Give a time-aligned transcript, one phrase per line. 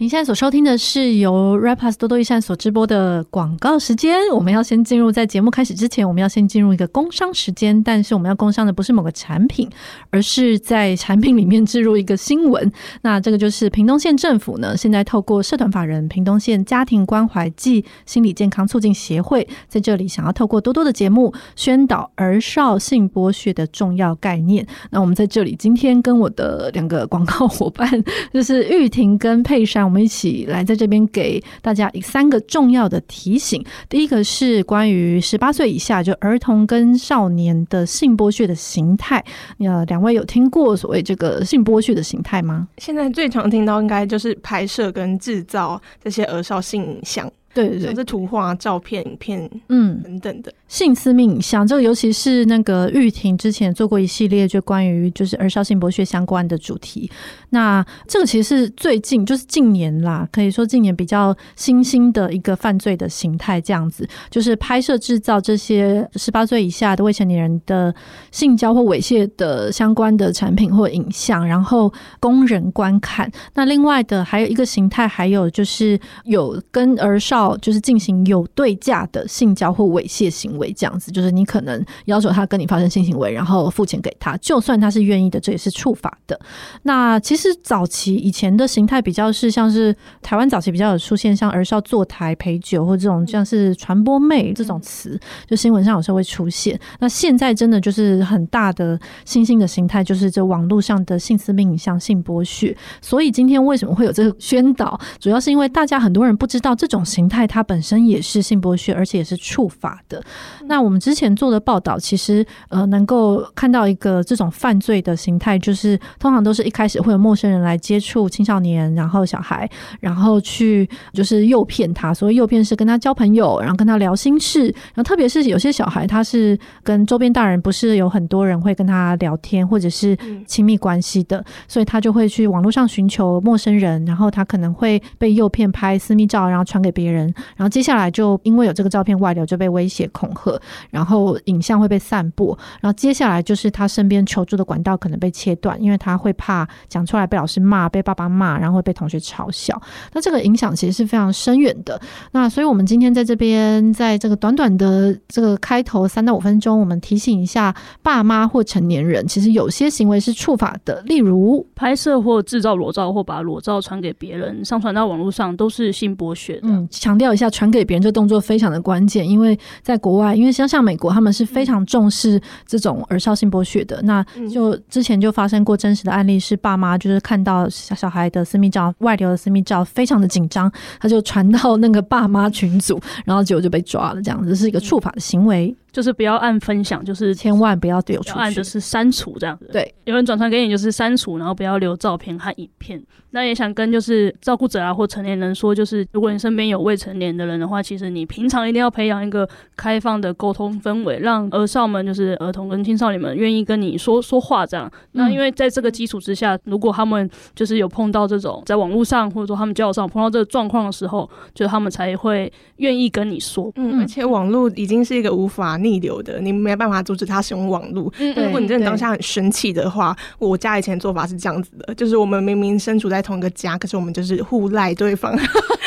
[0.00, 4.16] 您现在所收听的是由 Rapus 多多益善所直播的广告时间。
[4.32, 7.82] 我们要先进入，在节目开始之前，我们要先进入一个工商时间。
[7.82, 9.68] 但是我们要工商的不是某个产品，
[10.10, 12.70] 而是在产品里面置入一个新闻。
[13.02, 24.64] 那这个就是屏东县政府呢，现在透过社团法人屏东县家庭关怀暨心理健康促进协会，在这里想要透过多多的节目宣导儿少性剥削的重要概念。
[24.90, 27.90] 那我们在这里今天跟我的两个广告伙伴，
[28.32, 29.87] 就是玉婷跟佩珊。
[29.88, 33.64] 我们一起来在这边给大家三个重要的提醒。
[33.88, 39.24] 第一个是关于十八岁以下就儿童跟少年的性剥削的形态。
[39.60, 42.68] 呃，两位有听过所谓这个性剥削的形态吗？
[42.76, 47.32] 现在最常听到应该就是拍摄跟制造这些儿少性影像。
[47.54, 57.10] 对对对，像是图画、照片、影片，嗯，等等的性私密影像，这个尤其是那个玉婷之前做过一系列就关于就是儿少性剥削相关的主题。
[57.50, 67.92] 那这个其实是最近就是近年啦，可以说近年比较新兴的一个犯罪的形态，这样子就是拍摄制造这些十八岁以下的未成年人的
[68.30, 73.30] 性交或猥亵的相关的产品或影像，然后供人观看。
[73.54, 77.37] 那另外的还有一个形态，还有就是有跟儿少。
[77.60, 86.38] 就是进行有对价的性交或猥亵行为，这样子，就是你可能要求他跟你发生性行为，然后付钱给他，就算他是愿意的，这也是触法的。
[86.82, 96.78] 那其实早期以前的形态比较是像是台湾早期比较有出现像儿少坐台陪酒或这种像是传播妹这种词，就新闻上有时候会出现。
[97.00, 102.74] 那现在真的就是很大的新兴的形态，就是这网络上的性私密影像、性剥削。
[103.02, 107.46] 所以今天为什么会有这个宣导，主要是因为大家很多人不知道这种形态。
[107.46, 110.22] 它本身也是性剥削，而且也是触法的。
[110.66, 119.68] 那我们之前做的报道，其实呃，能够看到一个这种犯罪的形态，就是通常都是一开始会有陌生人来接触青少年，然后小孩，
[120.00, 122.12] 然后去就是诱骗他。
[122.12, 124.64] 所以诱骗是跟他交朋友，然后跟他聊心事。
[124.64, 130.16] 然后特别是有些小孩，他是跟周边大人不是有很多人会跟他聊天，或者是
[130.46, 137.17] 亲密关系的，所以他就会去网络上寻求陌生人，然后他可能会被诱骗拍私密照，然后传给别人。
[137.56, 142.56] 然后接下来就因为有这个照片外流，就被威胁恐吓，然后影像会被散播。
[142.80, 149.80] 然后接下来就是他身边求助的管道可能被切断，因为他会怕讲出来被老师骂、被爸爸骂，然后会被同学嘲笑。
[150.12, 152.00] 那这个影响其实是非常深远的。
[152.32, 166.68] 那所以我们今天在这边，在这个短短的这个开头三到五分钟，我们提醒一下爸妈或成年人，其实有些行为是触法的，例如拍摄或制造裸照，或把裸照传给别人，上传到网络上，都是性剥削的。
[166.68, 173.98] 嗯，强调一下，传给别人这动作非常的关键，因为在国外，因为像像美国，他们是非常重视这种儿少性剥削的。
[174.02, 180.70] 那就之前就发生过真实的案例，是爸妈就是看到小小孩的私密照外流的私密照，非常的紧张，
[181.00, 184.20] 他就传到那个爸妈群组，然后结果就被抓了。
[184.20, 185.74] 这样子是一个触法的行为。
[185.90, 189.68] 就是不要按分享，就是千万不要丢出去，按就是删除这样子。
[189.72, 193.02] 对，有人转传给你就是删除，然后不要留照片和影片。
[193.30, 204.90] 那也想跟就是照顾者啊或成年人说，就是如果你身边有未成年的人的话，其实你平常一定要培养一个开放的沟通氛围，让儿少们就是儿童跟青少年们愿意跟你说说话这样。
[205.12, 213.70] 那因为在这个基础之下，如果他们就是有碰到这种在网络上或者说他们交友上碰到这个状况的时候，就他们才会愿意跟你说。
[213.76, 218.12] 嗯，而且网络已经是一个无法逆流的，你没办法阻止他使用网络。
[218.18, 225.36] 嗯，如果你真的当下很生气的话，我家以前做法是这样子的，就是我们明明身处在同一个家，可是我们就是互赖对方。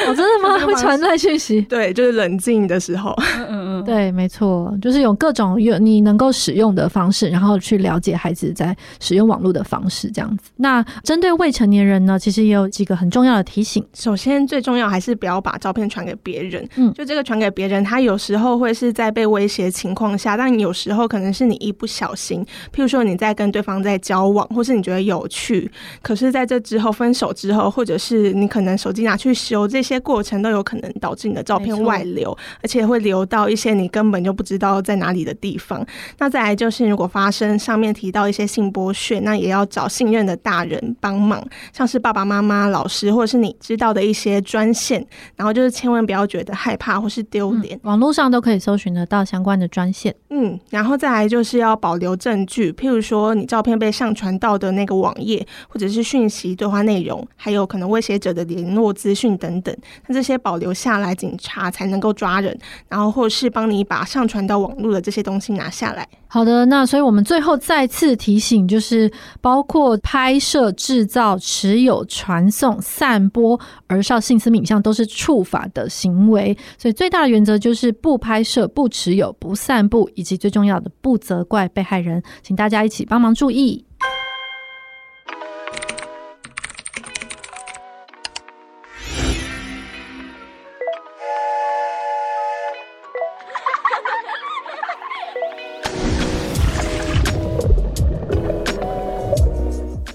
[0.08, 0.58] 哦，真的吗？
[0.66, 1.62] 会传来讯息？
[1.62, 3.14] 对，就是冷静的时候。
[3.38, 10.52] 嗯嗯嗯， 对，没错，就是有各种有你能够使用的方式，然后去了解孩子在使用网络的方式，这样子。
[10.58, 13.84] 那针对未成年人呢，其实也有几个很重要的提醒。
[13.94, 16.68] 首先，最重要还是不要把照片传给别人。
[16.76, 25.70] 嗯，就这个传给别人，他有时候会是在被威胁情况下，但有时候可能是你一不小心，譬如说你在跟对方在交往，或是你觉得有趣，
[26.02, 35.85] 可是在这之后分手之后，或者是你可能手机拿去修，这些过程都有可能导致你的照片外流，而且会流到一些你根本就不知道在哪里的地方。
[36.17, 45.05] 那再来就是，如果发生上面提到一些性剥削，那也要找信任的大人帮忙，像是爸爸妈妈、老师，或者是你知道的一些专线。
[45.35, 50.14] 然后就是千万不要觉得害怕或是丢脸，嗯，网络上都可以搜寻得到相关的专线。
[50.29, 59.76] 嗯，然后再来就是要保留证据，譬如说你照片被上传到的那个网页，或者是讯息对话内容，还有可能威胁者的联络资讯等等。
[60.08, 62.58] 那这些保留下来，警察才能够抓人，
[62.88, 66.08] 然后或是帮你把上传到网络的这些东西拿下来。
[66.28, 69.12] 好的，那所以我们最后再次提醒，就是
[69.42, 76.58] 包括拍摄、制造、持有、传送、散播儿少性私密影像都是触法的行为。
[76.78, 82.24] 所以最大的原则就是不拍摄、不持有、不散布，以及最重要的不责怪被害人。
[82.42, 83.84] 请大家一起帮忙注意。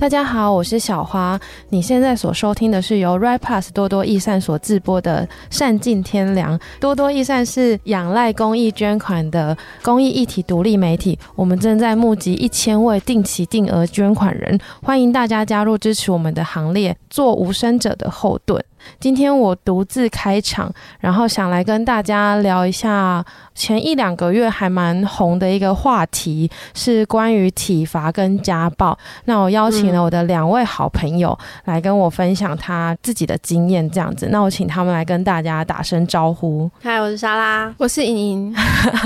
[0.06, 1.36] 大家好，我是小花。
[1.70, 6.56] 你现在所收听的是由 Right Plus 多多益善所制播的《善尽天良》。
[6.78, 11.18] 多多益善是仰赖公益捐款的公益一体独立媒体。
[11.34, 18.64] 我们正在募集一千位定期定额捐款人，欢迎大家加入支持我们的行列，做无声者的后盾。
[18.98, 23.24] 今天我独自开场，然后想来跟大家聊一下
[23.54, 28.96] 前一两个月还蛮红的一个话题，是关于体罚跟家暴。
[29.24, 34.28] 那我邀请了我的两位好朋友来跟我分享他自己的经验，这样子。
[34.30, 36.70] 那我请他们来跟大家打声招呼。
[36.82, 38.54] 嗨，我是莎拉，我是莹莹，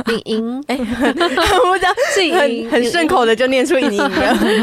[0.07, 0.65] 莹莹。
[0.69, 4.11] 哎，我讲是很很顺口的就念出莹莹了。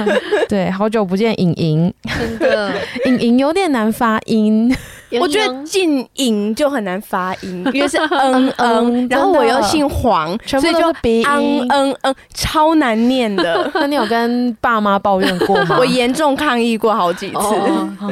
[0.50, 1.94] 对，好久不见，莹莹。
[2.18, 2.74] 真的，
[3.06, 4.76] 莹莹有点难发音。
[5.20, 13.70] 我觉得静音就很难发音， 因为是嗯嗯，然后我又姓黄，所以就鼻音嗯嗯，超难念的。
[13.76, 15.78] 那你有跟爸妈抱怨过吗？
[15.80, 17.38] 我严重抗议过好几次，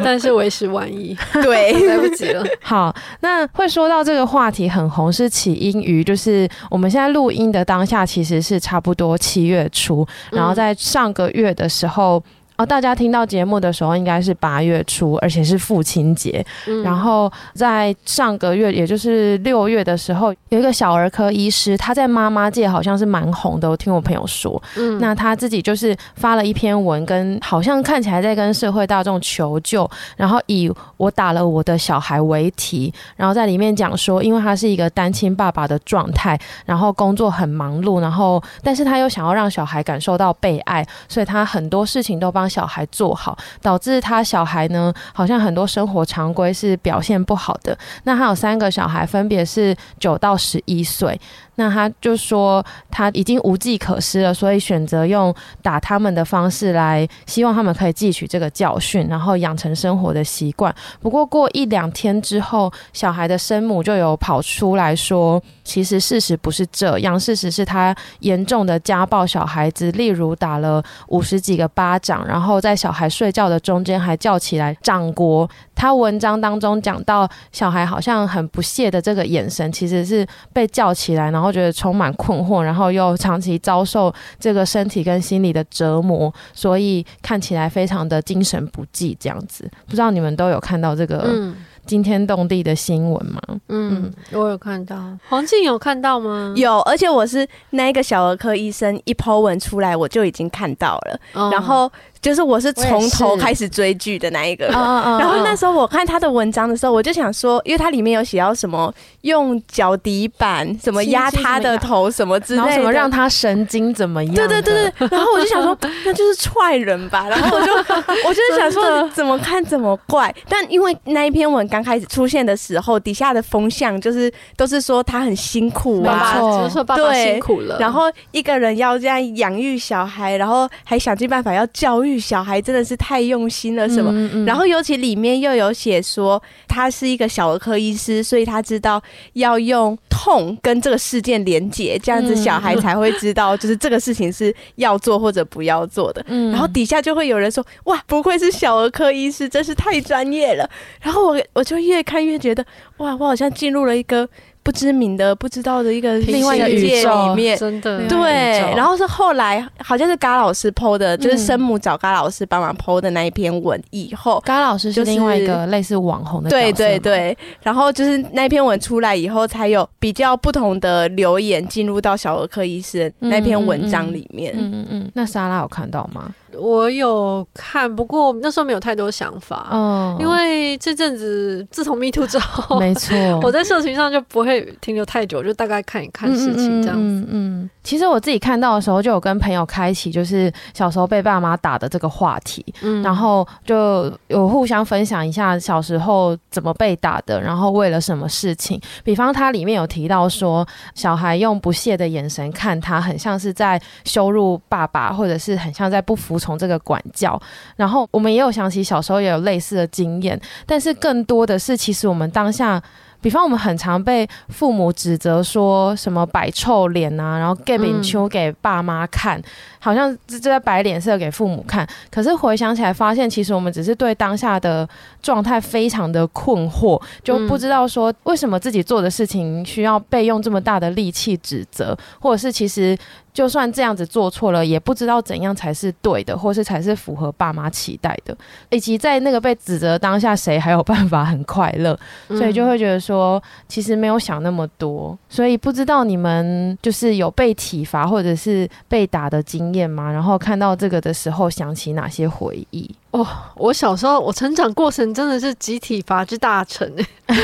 [0.04, 2.44] 但是为时晚矣，对，来不及了。
[2.62, 12.24] 好，那会说到这个话题很红，是起因于就是我们现在录音的当下，其实是差不多七月初，然后在上个月的时候。
[12.58, 16.46] 哦，大家听到节目的时候应该是八月初，而且是父亲节。
[16.68, 16.82] 嗯。
[16.84, 23.70] 然后在上个月，也就是六月的时候，有一个小儿科医师，他在妈妈界好像是蛮红的。
[23.70, 42.45] 我听我朋友说，嗯，那他自己就是发了一篇文，跟好像看起来在跟社会大众求救，然后以我打了我的小孩为题，然后在里面讲说，因为他是一个单亲爸爸的状态，然后工作很忙碌，然后但是他又想要让小孩感受到被爱，所以他很多事情都帮。
[42.48, 47.78] 小孩做好，导致他小孩呢，好像很多生活常规是表现不好的。
[48.04, 51.20] 那他有三个小孩，分别是九到十一岁。
[51.56, 60.74] 那他就说他已经无计可施了，所以选择用打他们的方式来，希望他们可以汲取这个教训，然后养成生活的习惯。
[61.02, 75.50] 不过过一两天之后，小孩的生母就有跑出来说，其实事实不是这样，事实是他严重的家暴小孩子，例如打了五十几个巴掌，然后在小孩睡觉的中间还叫起来掌国。
[75.74, 89.70] 他文章当中讲到，小孩好像很不屑的这个眼神，其实是被叫起来，然后觉得充满困惑，然后又长期遭受这个身体跟心理的折磨，所以看起来非常的精神不济这样子。
[89.86, 91.54] 不知道你们都有看到这个
[91.86, 93.42] 惊天动地的新闻吗？
[93.70, 95.18] 嗯，我有看到。
[95.30, 96.54] 黄静有看到吗？
[96.56, 101.92] 有，而且我是那个小儿科医生一 po 文出来，我就已经看到了，哦、然后。
[102.26, 108.92] 就是我是从头开始追剧的那一个人，然后那时候我看他的文章的时候，我就想说，因为他里面有写到什么
[109.22, 114.34] 用脚底板什么压他的头什么之类的，什么让他神经怎么样？
[114.34, 115.08] 对对对对。
[115.12, 117.30] 然后我就想说，那就是踹人吧。
[117.30, 120.34] 然后我就我就是想说，怎么看怎么怪。
[120.50, 127.78] 但因为那一篇文刚开始出现的时候，底下的风向就是都是说他很辛苦啊，就是说爸爸辛苦了。
[127.80, 132.15] 然后一个人要这样养育小孩，然后还想尽办法要教育。
[132.20, 134.12] 小孩真的是太用心了，什么？
[134.12, 139.02] 嗯嗯、然后尤其里面又有写说，他是一个小儿科医师，所以他知道
[139.34, 146.24] 要用痛跟这个事件连结，这样子小孩才会知道，就是这个事情是要做或者不要做的。
[146.28, 150.70] 嗯、然后底下就会有人说：“哇，不愧是小儿科医师，真是太专业了。”
[151.02, 152.66] 然后我我就越看越觉得，
[152.98, 154.28] 哇，我好像进入了一个。
[154.66, 158.28] 不知名的、不知道的一个另外一个宇宙里面，真的对。
[158.76, 167.38] 然后是后来好像是嘎老师 PO 的，就是生母找嘎老师帮忙 PO 的那一篇文以后，嘎老师是另外一个类似网红的，对对对。
[167.62, 174.52] 然后就是那篇文出来以后，才有比较不同的留言进入到小儿科医生那篇文章里面。
[174.58, 175.12] 嗯嗯嗯。
[175.14, 176.34] 那莎拉有看到吗？
[176.58, 179.70] 我有看，不过那时候没有太多想法。
[179.72, 187.02] 嗯，因为这阵子自从 Me Too 之后，没错，我在社群上就不会停留太久，就大概看一看事情这样子。
[187.02, 192.66] 嗯，嗯，嗯，其实我自己看到的时候，就有跟朋友开启，就是小时候被爸妈打的这个话题。
[192.82, 198.80] 嗯，然后就有互相分享一下小时候怎么被打的，然后为了什么事情。
[199.04, 207.42] 比方它里面有提到说，小孩用不屑的眼神看他，很像是在羞辱爸爸，或者是很像在不服从这个管教。
[207.76, 212.82] 然后我们也有想起小时候也有类似的经验，但是更多的是，其实我们当下。
[213.22, 219.42] 比方我们很常被父母指责说什么摆臭脸啊，然后给饼球给爸妈看，
[219.86, 221.88] 好像就在摆脸色给父母看。
[222.10, 224.90] 可是回想起来，发现其实我们只是对当下的
[225.22, 232.98] 状态非常的困惑，就不知道说为什么自己做的事情需要被用这么大的力气指责，或者是其实。
[233.36, 238.34] 就算这样子做错了，也不知道怎样才是对的，或是才是符合爸妈期待的，
[238.70, 242.00] 以及在那个被指责当下，谁还有办法很快乐？
[242.30, 245.20] 所以就会觉得说，其实没有想那么多。
[245.28, 250.12] 所以不知道你们就是有被体罚或者是被打的经验吗？
[250.12, 252.90] 然后看到这个的时候，想起哪些回忆？
[253.16, 256.86] 哦，我小时候我成长过程真的是集体罚之大成
[257.28, 257.36] 哎，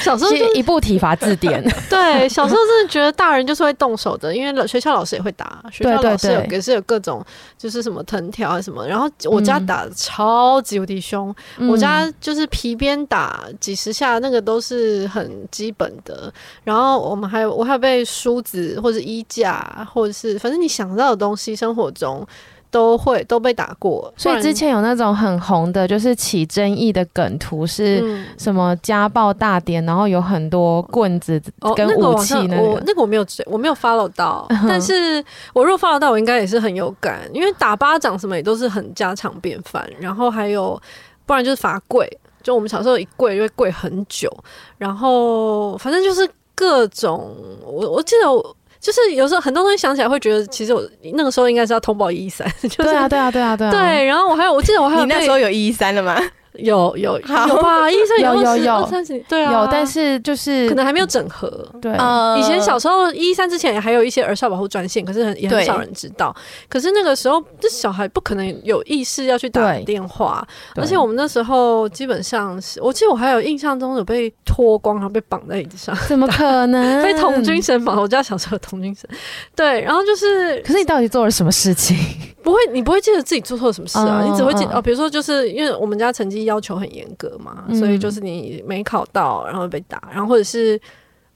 [0.00, 1.62] 小时候就一部体罚字典。
[1.90, 7.22] 对，小时候真的觉得大人就是会动手的，因为学校老师也会打，学校老师也是有各种
[7.58, 8.86] 就是什么藤条啊什么。
[8.86, 16.32] 然后我家打的超级无敌凶，嗯、我家就是皮鞭打几十下，那个都是很基本的。
[16.64, 22.26] 然后我们还有我还有被梳子或者衣架，或者是反正你想到的东西，生活中。
[22.70, 31.40] 都会都被打过，所以之前有那种很红的，就是起争议的梗图，是什么家暴大典，然后有很多棍子
[31.74, 32.56] 跟武器那个。
[32.56, 40.80] 哦，那个我那个我没有追，我没有 follow 到， 但是我如果 follow 到，我应该也是很有感，因为打巴掌什么也都是很家常便饭，然后还有
[41.24, 42.06] 不然就是罚跪，
[42.42, 44.30] 就我们小时候一跪就会跪很久，
[44.76, 47.34] 然后反正就是各种，
[47.64, 48.54] 我我记得我。
[48.88, 52.50] 就是有时候很多东西想起来会觉得，其实我那个时候应该是要通报一一三。
[52.78, 53.70] 对啊，对啊，对啊，对啊。
[53.70, 56.18] 对，然后我还有，我记得我还有你那时候有一一三了吗？
[56.58, 57.26] 有有有
[57.62, 58.86] 吧，一三有有有。
[58.86, 61.48] 三十对啊，有，但是就是可能还没有整合。
[61.80, 61.92] 对，
[62.38, 66.34] 以前小时候一三之前还有一些儿少保护专线，可是很也很少人知道。
[66.68, 70.46] 可是那个时候，这小孩不可能有意识要去打电话，
[70.76, 77.02] 而且我们那时候基本上是，我记得我还有印象中有被脱光，然后被绑在椅子上，怎么可能？
[77.02, 78.00] 被童军绳绑？
[78.00, 79.08] 我家小时候童军绳，
[79.54, 81.96] 对，然后就是，可是你到底做了什么事情？
[82.42, 84.24] 不会，你不会记得自己做错了什么事啊？
[84.24, 90.80] 你只会记得哦，比如说就是因为我们家成绩要求很严格嘛，嗯、所以就是你没考到，然后被打，然后或者是，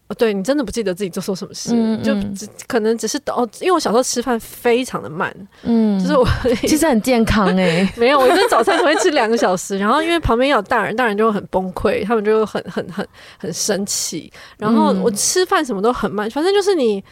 [0.09, 6.26] 哦、对你真的不记得自己做错什么事，嗯嗯、就只可能只是哦，因为我小时候吃饭非常的慢，嗯，就是我
[6.66, 13.07] 其实很健康哎、欸， 没有，我一顿早餐可能会吃两个小时， 然后因为旁边有大人，大人就会很崩溃，他们就会很很很
[13.38, 17.02] 很生气，然后我吃饭什么都很慢，反正就是你。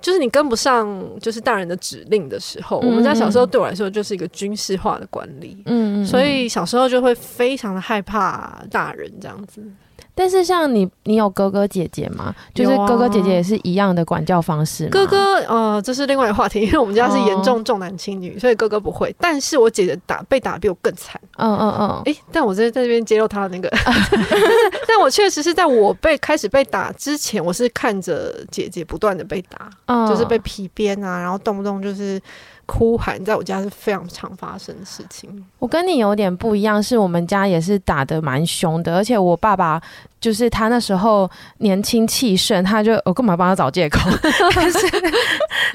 [0.00, 9.62] 就是你跟不上，就是大人的指令的时候，嗯、我们家小时候对我来说就是一个军事化的管理，嗯，所以小时候就会非常的害怕大人这样子。
[10.16, 12.34] 但是像你，你有哥哥姐姐吗？
[12.54, 14.90] 就是哥哥姐姐也是一样的管教方式吗？
[14.90, 19.14] 哥哥，呃，这是另外一个话题，因为我们家是严重重男轻女，哦、所以哥哥不会。
[19.20, 21.20] 但是我姐姐打被打比我更惨。
[21.36, 22.02] 嗯嗯嗯。
[22.06, 23.70] 哎、欸，但我在在这边揭露他的那个，
[24.88, 32.18] 但我确实是在我被开始被打之前，我是看着姐姐不断的被打，嗯、就是被皮鞭啊，然后动不动就是。
[32.66, 35.46] 哭喊在我家是非常常发生的事情。
[35.58, 39.80] 我跟你有点不一样，是我们家也是打的蛮凶的，而且我爸爸
[40.20, 44.10] 就是他那时候年轻气盛，他就我干嘛帮他找借口？
[44.54, 44.78] 但是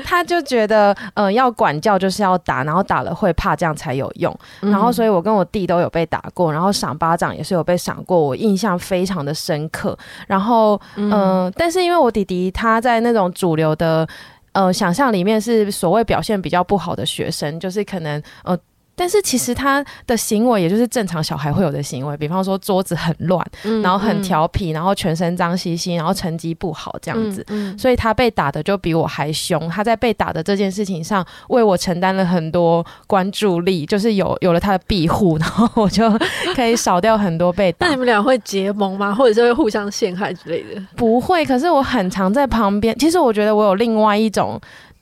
[0.04, 4.38] 他就觉得，嗯、呃，要管教就是要打，然后打了会怕，这样才有用。
[4.60, 9.98] 然后，所以我跟我弟都有被打过，然后赏巴掌也是有被赏过，我印象非常的深刻。
[10.28, 14.06] 然后，嗯、呃，但是因为我弟弟他在那种主流的。
[14.54, 18.58] 呃，想象里面是所谓表现比较不好的学生，就是可能呃。
[18.96, 27.42] 但是其实他的行为也就是正常小孩会有的行为，比方说桌子很乱，嗯、然后很调皮，然后全身脏兮兮，然后成绩不好这样子。
[27.50, 29.68] 嗯嗯、所以他被打的就比我还凶。
[29.70, 36.12] 他在被打的这件事情上为我承担了很多关注力，就是有有了他的庇护，然后我就
[36.54, 37.88] 可以少掉很多被打。
[37.88, 39.16] 那你们俩会结盟吗？
[39.16, 40.82] 或者是会互相陷害之类的？
[40.96, 41.44] 不会。
[41.46, 42.96] 可是我很常在旁边。
[43.00, 44.62] 其实我觉得我有另外一种。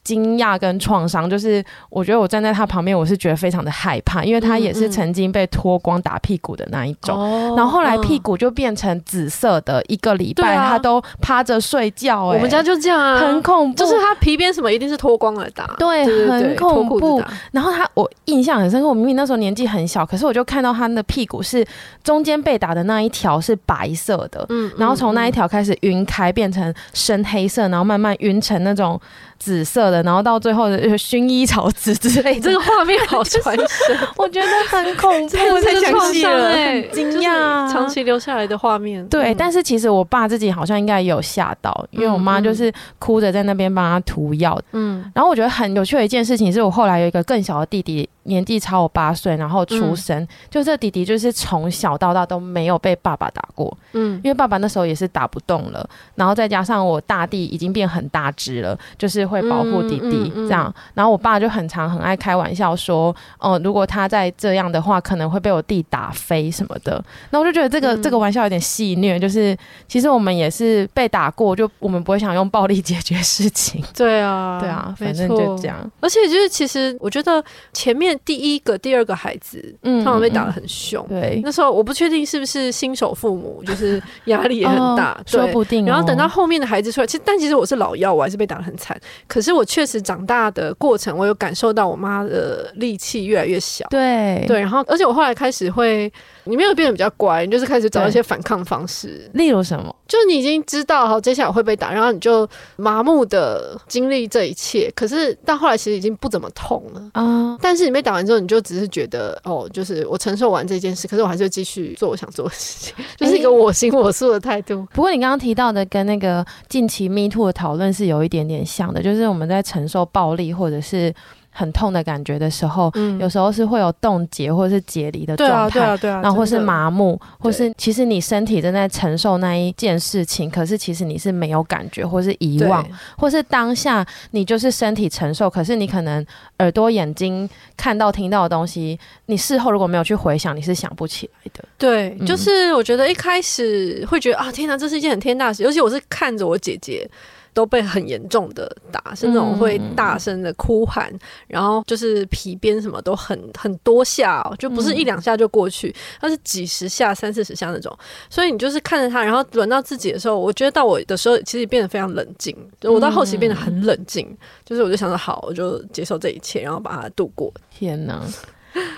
[0.10, 17.22] 惊讶跟创伤，就是我觉得我站在他旁边，我是觉得非常的害怕，因为他也是曾经被脱光打屁股的那一种，嗯嗯、然后后来屁股就变成紫色的，一个礼拜他都趴着睡觉、欸，哎，我们家就这样啊，很恐怖，就是他皮鞭什么一定是脱光了打，对很恐怖。
[17.52, 21.64] 然后他我印象很深刻，我明明那时候年纪很小，可是我就看到他的屁股是
[22.04, 29.00] 中间被打的那一条是白色的，嗯，然后从那一条开始晕开，变成深黑色，然后慢慢晕成那种。
[29.40, 33.68] 紫色的，然后到最后的薰衣草籽之类的，这个画面好传神，
[34.18, 39.06] 我觉得很恐怖， 太详细了，很惊讶，长期留下来的画面。
[39.08, 44.60] 对，但是其实我爸自己好像应该也有吓到，因为我妈就是哭着在那边帮他涂药。
[44.72, 48.08] 嗯，然后我觉得很有趣的一件事情是我后来有一个更小的弟弟。
[48.24, 69.58] 年纪超我八岁，然后出生，嗯、就这弟弟就是从小到大都没有被爸爸打过，嗯，因为爸爸那时候也是打不动了，然后再加上我大弟已经变很大只了，就是会保护弟弟这样，然后我爸就很常很爱开玩笑说，哦、呃，如果他再这样的话，可能会被我弟打飞什么的，那我就觉得这个、嗯、这个玩笑有点戏虐，就是
[69.88, 78.09] 其实我们也是被打过，就我们不会想用暴力解决事情，对啊， 对啊，反正就这样，而且就是其实我觉得前面。
[78.24, 81.06] 第一个、第二个孩子，嗯，他们被打得很凶。
[81.08, 85.86] 对，那时候我不确定是不是新手父母，就是压力也很大，说不定。
[85.86, 89.00] 然后等到后面的孩子出来，其实但其实我是老幺，我还是被打得很惨。
[89.28, 93.86] 可是我确实长大的过程，我有感受到我妈的力气越来越小。
[93.90, 96.12] 对对，然后而且我后来开始会，
[96.44, 99.96] 你没有变得比较乖，你就是开始找一些反抗方式，例如什么？
[100.08, 102.48] 就是你已经知道好接下来会被打，然后你就
[102.78, 104.92] 麻木的经历这一切。
[104.96, 108.10] 可是到后来其实已经不怎么痛了啊，但是你被。
[108.10, 114.84] 打完之后，你就只是觉得哦，就是我承受完这件事，可是我还是继续做我想做的事情， 就是一个我行我素的态度。
[114.94, 121.14] 不过你刚刚提到的跟那个近期 Me Too 的讨论是有一点点像的，就是我们在承受暴力或者是。
[121.60, 132.88] 很痛的感觉的时候，嗯、有时候是会有冻结或者是解离的状态，对啊，对啊，对啊，然后或是麻木，或是其实你身体正在承受那一件事情，可是其实你是没有感觉，或是遗忘，
[133.18, 136.26] 或是当下你就是身体承受，可是你可能
[136.60, 141.66] 耳朵、眼睛看到、听到的东西，你事后如果没有去回想，你是想不起来的。
[141.78, 147.10] 对，嗯、就是我觉得一开始会觉得啊，天哪，这是一件很天大的事，尤其我是看着我姐姐。
[147.54, 157.96] 都被很严重的打，是那种会大声的哭喊，嗯、然后就是皮鞭什么都很很多下，哦，就不是一两下就过去，它、嗯、是几十下、三四十下那种。
[158.30, 162.56] 所以你就是看着他，然后轮到自己的时候，我觉得到我的时候，其实变得非常冷静。
[162.80, 167.54] 就我到后期变得很冷静，嗯、就是我就想说，好，我就接受这一切，然后把它度过。
[167.70, 168.22] 天哪！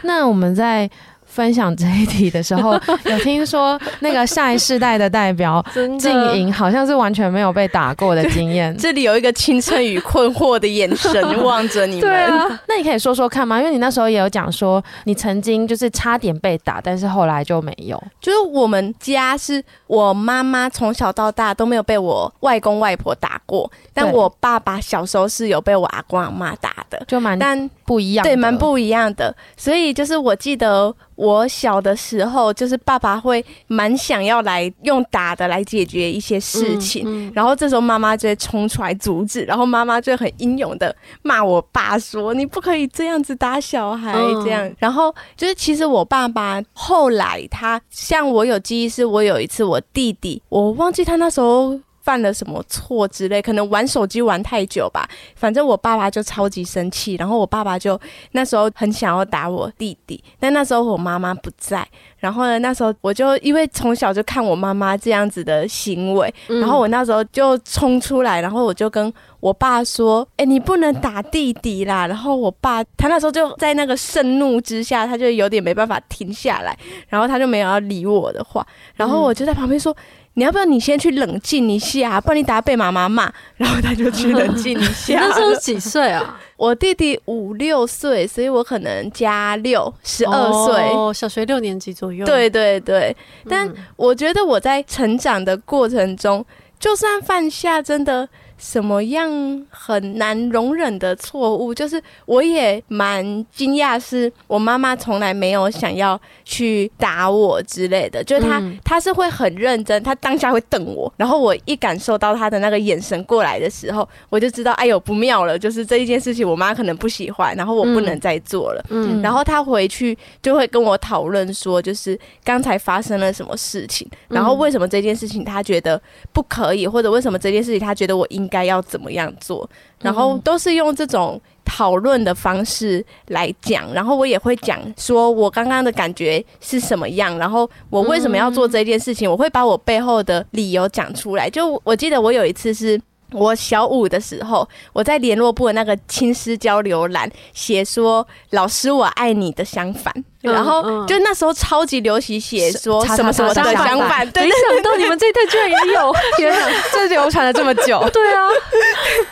[0.03, 0.89] 那我们在。
[1.31, 2.73] 分享这一题的时候，
[3.05, 5.65] 有听说那个下一世代的代表
[5.97, 8.75] 静莹好像是完全没有被打过的经验。
[8.77, 12.01] 这里有一个青春与困惑的眼神望着你们。
[12.01, 13.59] 对啊，那你可以说说看吗？
[13.59, 18.01] 因为你那时候也有讲说，你曾经就是差点被打，但是后来就没有。
[18.19, 29.33] 就是我们家是我妈妈从小到大都没有被我外公外婆打过，但我爸爸小时候是有被我阿公阿妈打的，就蛮但不一样，对，蛮不一样的。
[29.55, 30.93] 所以就是我记得。
[31.21, 51.79] 我小的时候，就是爸爸会蛮想要来用打的来解决一些事情，嗯嗯、然后这时候妈妈就会冲出来阻止，然后妈妈就很英勇的骂我爸说：“你不可以这样子打小孩。”这样，嗯、然后就是其实我爸爸后来他像我有记忆，是我有一次我弟弟，我忘记他那时候。
[52.03, 55.07] 犯了什么错之类，可能玩手机玩太久吧。
[55.35, 57.99] 反正我爸爸就超级生气，然后我爸爸就
[58.31, 61.87] 那时候很想要打我弟弟，但那时候我妈妈不在。
[62.17, 79.95] 然后呢，那时候我就因为从小就看我妈妈这样子的行为，嗯、然后我那时候就冲出来，然后我就跟我爸说：“哎、欸，你不能打弟弟啦！”然后我爸他那时候就在那个盛怒之下，他就有点没办法停下来，然后他就没有要理我的话，然后我就在旁边说。
[80.35, 83.31] 你要不要你先去冷静一下，不然你等下被妈妈骂。
[83.57, 85.19] 然后他就去冷静一下。
[85.19, 86.39] 那时候几岁啊？
[86.57, 92.25] 我弟弟五六岁，所以我可能加六，十二岁，哦，小学六年级左右。
[92.25, 93.15] 对对对，
[93.49, 96.45] 但我觉得我在成长的过程中，
[96.79, 98.27] 就算犯下真的。
[98.61, 99.27] 什么样
[99.71, 101.73] 很难容忍的错误？
[101.73, 108.23] 就是我也蛮惊讶，是我妈妈从来没有想要去打我之类的。
[108.23, 118.85] 就是她，嗯、她是会很认真，她当下会瞪我，然后我一感受到她的那个眼神过来的时候，我就知道，哎呦不妙了，就是这一件事情我妈可能不喜欢，然后我不能再做了。
[118.89, 125.99] 嗯，然后她回去就会跟我讨论说，就是刚才发生了什么事情，然后为什么这件事情她觉得
[126.31, 128.50] 不可以，或者为什么这件事情她觉得我应。
[128.51, 129.67] 该要怎么样做，
[130.01, 141.49] 然后都是用这种讨论的方式来讲，然后我也会讲说我刚刚的感觉是什么样，然后我为什么要做这件事情，我会把我背后的理由讲出来。
[141.49, 143.01] 就我记得我有一次是。
[143.33, 158.03] 我小五的时候，我在联络部的那个亲师交流栏写说：“老师，我爱你的相反。”然后就那时候超级流行写说什么什么的相反，没想到你们这一代居然也有， 天哪，这流传了这么久。
[158.11, 158.47] 对啊，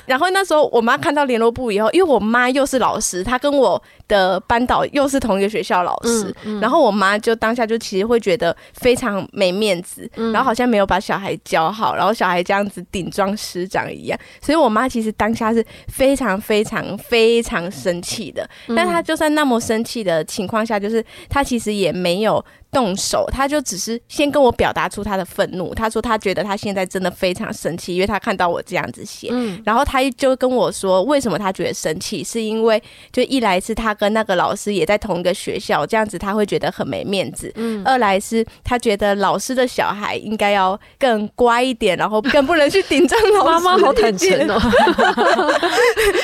[0.05, 18.47] 然后那时候我妈看到联络部以后，因为我妈又是老师，她跟我的班导又是同一个学校老师，然后我妈就当下就其实会觉得非常没面子，然后好像没有把小孩教好，然后小孩这样子顶撞师长一样，所以我妈其实当下是非常非常非常生气的。
[18.75, 20.98] 但她就算那么生气的情况下，就是。
[21.29, 22.43] 他其实也没有。
[22.71, 25.73] 动手，他就只是先跟我表达出他的愤怒。
[25.73, 29.29] 他说他觉得他现在真的非常生气，因为他看到我这样子写。
[29.31, 37.51] 嗯，然后他就跟我说，为什么他觉得生气，是因为就一来是他跟那个老师也在同一个学校，这样子他会觉得很没面子。
[37.55, 43.45] 嗯，二来是他觉得老师的小孩应该要更乖一点，然后更不能去顶撞老师。
[43.49, 44.59] 妈妈好坦诚哦，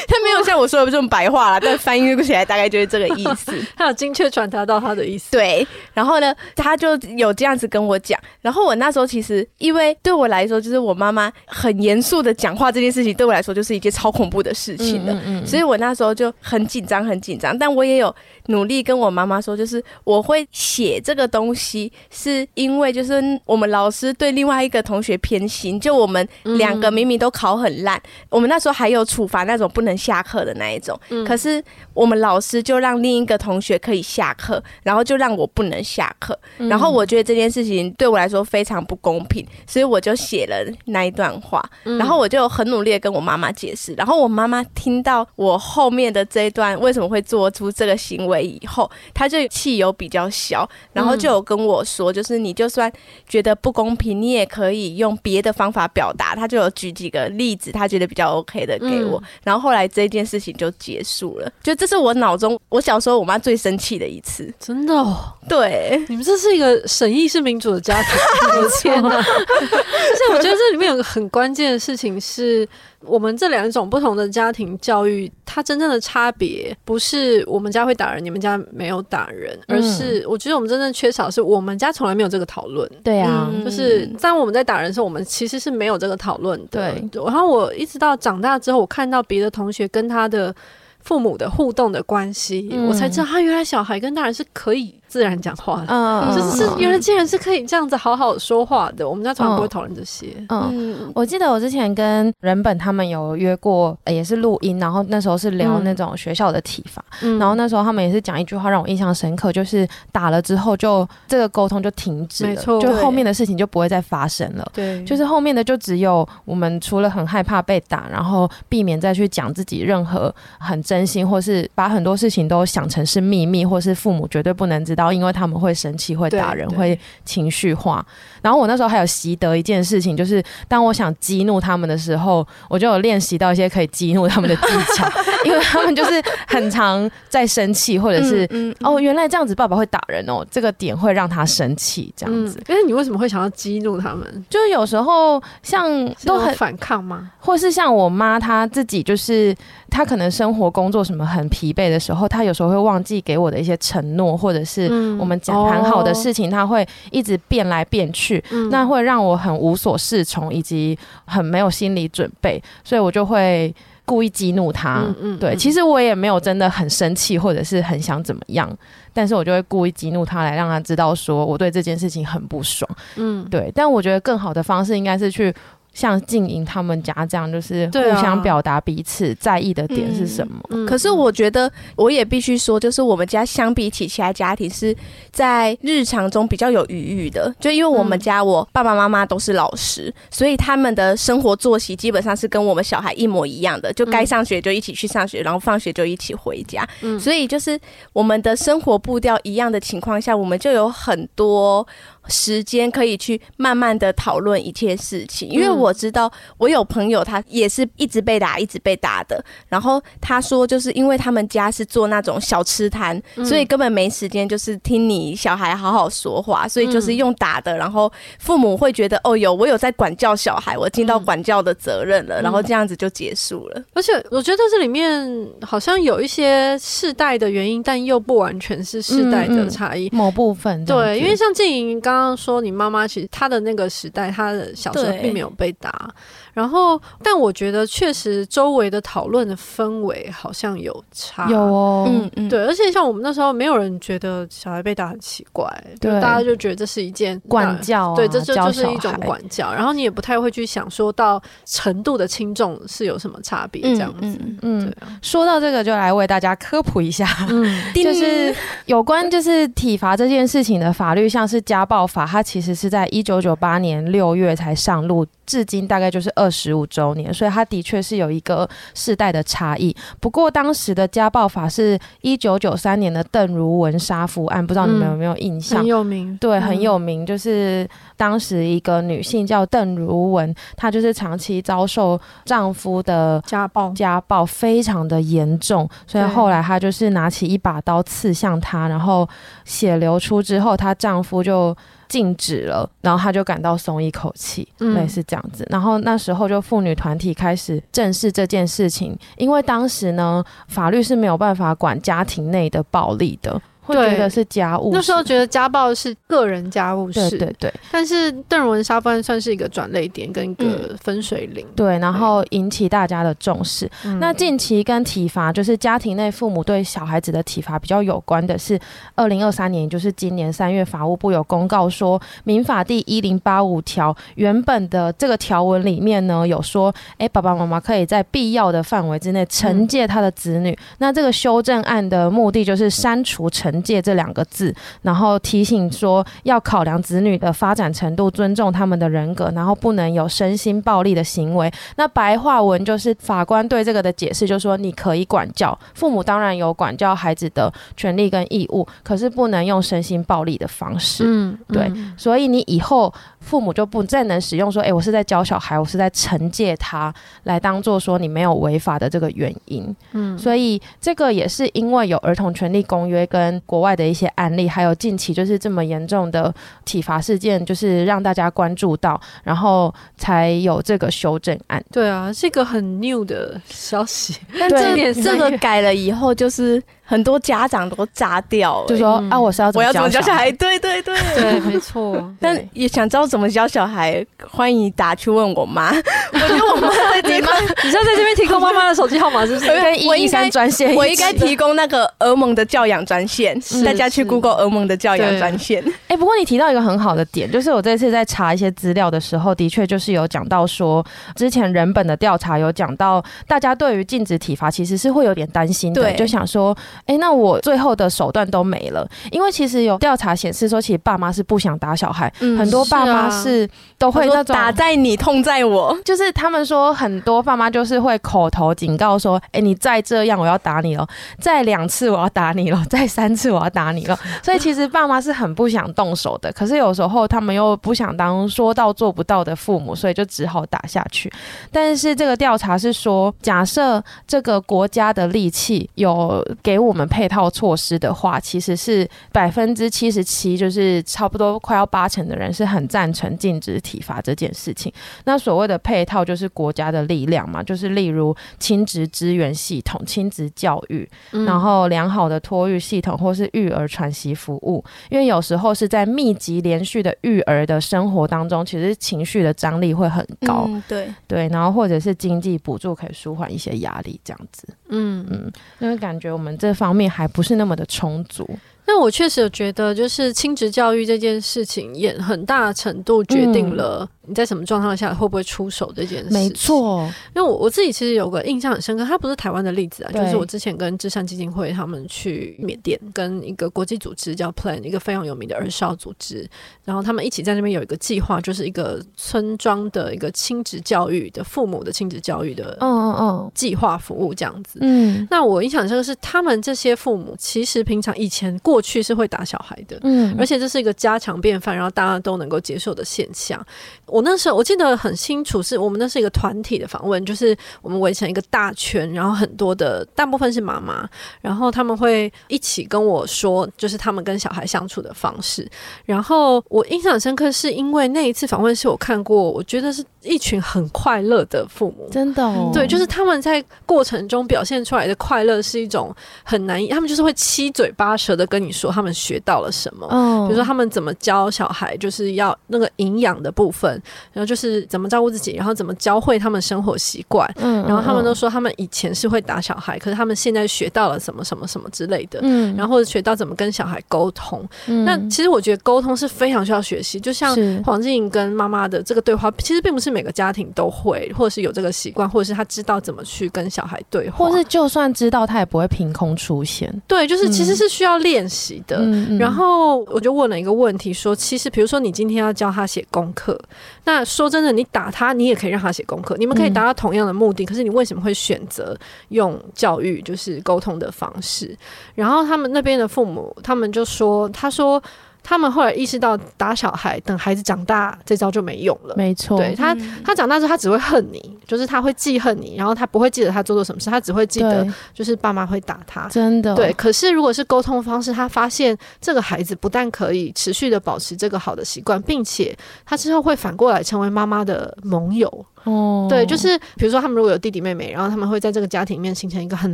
[0.08, 3.51] 他没有像我说的这么白话啦，但翻译起来大概就是这个意思。
[3.75, 5.31] 他有精确传达到他的意思。
[5.31, 6.35] 对，然后呢？
[6.56, 17.58] 他就有这样子跟我讲，然后我那时候其实，因为对我来说，就是我妈妈很严肃的讲话这件事情，对我来说就是一件超恐怖的事情的，嗯嗯嗯，所以我那时候就很紧张，很紧张。
[17.58, 18.13] 但我也有
[18.47, 36.38] 努力跟我妈妈说，就是我会写这个东西，是因为就是我们老师对另外一个同学偏心，就我们两个明明都考很烂，我们那时候还有处罚那种不能下课的那一种，可是我们老师就让另一个同学可以下课，然后就让我不能下课。
[36.58, 41.63] 然后我觉得这件事情对我来说非常不公平，所以我就写了那一段话。
[41.84, 43.93] 然后我就很努力的跟我妈妈解释。
[43.95, 52.91] 然后我妈妈听到我后面的这一段为什么会做出这个行为以后，他就气有比较小，然后就有跟我说，就是你就算
[53.28, 56.36] 觉得不公平，你也可以用别的方法表达。
[56.36, 59.21] 他就有举几个例子，他觉得比较 OK 的给我。
[59.43, 61.52] 然后后来这件事情就结束了。
[61.63, 64.54] 就这是我脑中我小时候我妈最生气的一次。
[64.60, 65.34] 真的哦？
[65.48, 68.12] 对，你们这是一个审议式民主的家庭，
[68.58, 69.10] 我的天哪！
[69.15, 72.67] 而且我觉得这里面有个很关键的事情是，
[73.07, 82.89] 我们这两种不同的家庭教育，它真正的差别不是我们家会打人，你们家没有打人，而是我觉得我们真正缺少是我们家从来没有这个讨论。
[83.03, 86.91] 对啊，就是当我们在打人的时候，我们其实是没有这个讨论的。
[87.11, 90.53] 对，然后我一直到长大之后，我看到别的同学跟他的
[91.01, 94.95] 父母的互动的关系，我才知道他原来小孩跟大人是可以。
[95.15, 99.08] 自然讲话，嗯，就是是原来竟然是可以这样子好好说话的。
[99.08, 100.28] 我们家从来不会讨论这些。
[100.49, 114.69] 嗯，嗯，我记得我之前跟人本他们有约过，也是录音，然后那时候是聊那种学校的体罚，嗯，然后那时候他们也是讲一句话让我印象深刻，就是打了之后就这个沟通就停止了，没错，就后面的事情就不会再发生了。
[114.73, 125.04] 对，就是后面的就只有我们除了很害怕被打，然后避免再去讲自己任何很真心，或是把很多事情都想成是秘密，或是父母绝对不能知道。
[125.11, 128.05] 因为他们会生气、会打人、会情绪化。
[128.41, 135.09] 然后我那时候还有习得一件事情，就是当我想激怒他们的时候，我就有练习到一些可以激怒他们的技巧。
[135.43, 138.47] 因为他们就是很常在生气，或者是
[138.81, 142.61] 哦，原来这样子爸爸会打人哦，这个点会让他生气，这样子。
[142.67, 144.45] 但是你为什么会想要激怒他们？
[144.49, 145.89] 就是有时候像
[146.23, 147.31] 都很反抗吗？
[147.39, 149.55] 或是像我妈她自己，就是
[149.89, 154.85] 她可能生活工作什么很疲惫的时候，她有时候会忘记给我的一些承诺，或者是。
[155.17, 163.74] 我们讲谈好的事情，他会一直变来变去，嗯、那会让我很无所适从，以及很没有心理准备，所以我就会
[164.06, 165.04] 故意激怒他。
[165.06, 168.69] 嗯嗯、对，其实我也没有真的很生气，或者是很想怎么样，
[169.13, 172.89] 但是我就会故意激怒他，来让他知道说我对这件事情很不爽。
[173.15, 173.71] 嗯，对。
[173.74, 175.54] 但我觉得更好的方式应该是去。
[175.95, 180.60] 像静莹他们家这样，就是互相表达彼此在意的点是什么？
[180.65, 184.93] 啊嗯、可是我觉得，我也必须说，就是我们家相比起其他家庭，是
[185.31, 187.51] 在日常中比较有余裕的。
[187.62, 196.86] 就因为我们家我爸爸妈妈都是老师，所以他们的生活作息基本上是跟我们小孩一模一样的，就该上学就一起去上学，然后放学就一起回家。
[197.17, 197.79] 所以就是
[198.12, 201.88] 我们的生活步调一样的情况下，我们就有很多。
[202.27, 205.49] 时间可以去慢慢的讨论一切事情。
[205.49, 209.43] 因为我知道我有朋友，他也是一直被打，一直被打的。
[209.67, 217.75] 然后他说，就是因为他们家是做那种小吃摊，所以根本没时间，就是听你小孩好好说话，所以就是用打的。
[217.77, 223.83] 然后父母会觉得，哦，有我有在管教小孩，我尽到管教的责任了，然后这样子就结束了。
[223.93, 236.10] 而且我觉得这里面好像有一些世代的原因，但又不完全是世代的差异，某部分对，因为像静莹刚刚刚说，你妈妈其实她的那个时代，她的小时候并没有被打。
[236.55, 249.73] 然后，但我觉得确实周围的讨论的氛围好像有差，有哦，嗯嗯，对，而且像我们那时候，没有人觉得小孩被打很奇怪，对，大家就觉得这是一件管教、啊，对，这就就是一种管教。
[249.73, 254.95] 然后你也不太会去想说到程度的轻重是有什么差别这样子，嗯，嗯，对。
[255.21, 265.27] 说到这个，就来为大家科普一下，嗯， 就是有关就是体罚这件事情的法律，像是家暴法，它其实是在一九九八年六月才上路。
[265.45, 269.95] 至今大概就是二十五周年，所以它的确是有一个世代的差异。
[270.19, 275.77] 不过当时的家暴法是一九九三年的邓如文杀夫案，不知道你们有没有印象？
[275.77, 277.25] 嗯、很有名，对，很有名。
[277.25, 289.27] 就是当时一个女性叫邓如文，她就是长期遭受丈夫的家暴，家暴非常的严重，所以后来她就是拿起一把刀刺向她，然后
[289.63, 291.75] 血流出之后，她丈夫就。
[292.07, 295.65] 禁止了，然后他就感到松一口气，类似这样子。
[295.69, 303.61] 然后那时候就妇女团体开始正视这件事情，因为当时呢，法律是没有办法管家庭内的暴力的。
[303.86, 307.74] 会觉得是家务，那时候觉得家暴是个人家务事，对对对。
[307.91, 313.88] 但是邓如雯杀夫案算是一个转捩点跟一个分水岭，嗯，对，然后引起大家的重视。
[314.04, 318.80] 嗯、那近期跟体罚，就是家庭内父母对小孩子的体罚比较有关的是，
[319.13, 330.71] 二零二三年，就是今年三月，法务部有公告说，民法第一零八五条原本的这个条文里面呢，有说，哎，爸爸妈妈可以在必要的范围之内惩戒他的子女。
[330.71, 333.74] 嗯、那这个修正案的目的就是删除惩。
[333.75, 341.71] 惩戒这两个字，然后提醒说要考量子女的发展程度，尊重他们的人格，然后不能有身心暴力的行为。
[341.97, 351.23] 那白话文就是法官对这个的解释，就是说你可以管教父母，当然有管教孩子的权利跟义务，可是不能用身心暴力的方式。
[351.27, 353.13] 嗯，对，所以你以后
[353.45, 359.95] 父母就不再能使用说，哎，我是在教小孩，我是在惩戒他，来当做说你没有违法的这个原因。
[360.13, 366.51] 嗯，所以这个也是因为有儿童权利公约跟国外的一些案例，还有近期就是这么严重的
[366.86, 371.84] 体罚事件，就是让大家关注到，然后才有这个修正案。
[371.91, 374.36] 对啊，是一个很 new 的消息。
[374.60, 376.81] 但这点这个改了以后，就是。
[377.07, 380.01] 很多家长都炸掉了，就说啊，我是要怎么教小孩？
[380.01, 380.51] 我要怎么教小孩？
[380.53, 382.15] 对对对对，没错。
[382.41, 385.91] 但也想知道怎么教小孩，欢迎打去问我妈。
[386.33, 387.43] 我觉得我妈在这边，
[387.83, 389.67] 你知道在这边提供妈妈的手机号码是不是？
[389.67, 395.83] 跟一一三专线，我应该提供那个儿盟的教养专线，大家去 Google 儿盟的教养专线。
[396.07, 406.75] 哎，不过你提到一个很好的点，就是我这次在查一些资料的时候，的确就是有讲到说，之前人本的调查有讲到，大家对于禁止体罚其实是会有点担心的，就想说。
[407.19, 421.08] 那我最后的手段都没了，因为其实有调查显示说，其实爸妈是不想打小孩，嗯、很多爸妈是都会那种打在你痛在我，就是他们说很多爸妈就是会口头警告说，哎、欸，你再这样我要打你了，
[421.39, 431.31] 再两次我要打你了，再三次我要打你了，所以其实爸妈是很不想动手的，可是有时候他们又不想当说到做不到的父母，所以就只好打下去。
[431.71, 444.91] 但是这个调查是说，假设这个国家的利器有给我们配套措施的话，其实是百分之七十七，就是差不多快要八成的人是很赞成禁止体罚这件事情。
[445.26, 451.08] 那所谓的配套就是国家的力量嘛，就是例如亲职资源系统、亲职教育，
[451.45, 454.84] 然后良好的托育系统或是育儿喘息服务。
[455.10, 460.65] 因为有时候是在密集连续的育儿的生活当中，其实情绪的张力会很高。
[460.67, 464.67] 嗯、对对，然后或者是经济补助可以舒缓一些压力，这样子。
[464.89, 468.48] 嗯嗯，因为感觉我们这方面还不是那么的充足。
[468.88, 476.32] 那我确实有觉得，就是亲职教育这件事情，也很大程度决定了你在什么状况下会不会出手这件事。
[476.32, 477.04] 没错，
[477.36, 486.48] 因为我我自己其实有个印象很深刻，它不是台湾的例子啊，就是我之前跟至善基金会他们去缅甸，跟一个国际组织叫 Plan，一个非常有名的儿少组织，
[486.84, 494.78] 然后他们一起在那边有一个计划，就是一个村庄的一个亲职教育的父母的亲职教育的嗯嗯嗯计划服务这样子。
[494.82, 498.74] 嗯，那我印象很深刻是他们这些父母其实平常以前过。
[498.75, 503.65] 过去是会打小孩的，嗯，而且这是一个家常便饭，然后大家都能够接受的现象。
[504.05, 511.09] 我那时候我记得很清楚，是我们那是一个团体的访问，就是我们围成一个大圈，然后很多的大部分是妈妈，
[511.39, 515.65] 然后他们会一起跟我说，就是他们跟小孩相处的方式。
[516.03, 533.91] 然后我印象深刻，是因为那一次访问是我看过，我觉得是一群很快乐的父母，真的哦，对，就是他们在过程中表现出来的快乐是一种很难以，他们就是会七嘴八舌的跟你说他们学到了什么，嗯，比如说他们怎么教小孩，就是要那个营养的部分，
[534.34, 556.91] 然后就是怎么照顾自己，然后怎么教会他们生活习惯，嗯，然后他们都说他们以前是会打小孩，可是他们现在学到了什么什么什么之类的，嗯，然后或者学到怎么跟小孩沟通，嗯，那其实我觉得沟通是非常需要学习，就像黄静莹跟妈妈的这个对话，其实并不是每个家庭都会，或者是有这个习惯，或者是他知道怎么去跟小孩对话，或是就算知道，他也不会凭空出现。
[557.08, 558.54] 对，就是其实是需要练习
[558.87, 558.97] 的。
[558.99, 563.59] 嗯，然后我就问了一个问题，说，其实比如说你今天要教他写功课，
[564.05, 568.97] 那说真的，你打他，你也可以让他写功课，你们可以达到同样的目的，可是你为什么会选择
[569.29, 571.77] 用教育，就是沟通的方式？
[572.15, 575.01] 然后他们那边的父母，他们就说，他说。
[575.47, 579.13] 他们后来意识到打小孩，等孩子长大，这招就没用了。
[579.15, 586.27] 没错，对他，他长大之后他只会恨你，就是他会记恨你，然后他不会记得他做错什么事，他只会记得就是爸妈会打他。
[586.29, 586.91] 真的，对。
[586.93, 595.63] 可是如果是沟通方式，他发现这个孩子不但可以持续的保持这个好的习惯，并且他之后会反过来成为妈妈的盟友。
[595.86, 599.93] 哦，对，就是比如说他们如果有弟弟妹妹，然后他们会在这个家庭里面形成一个很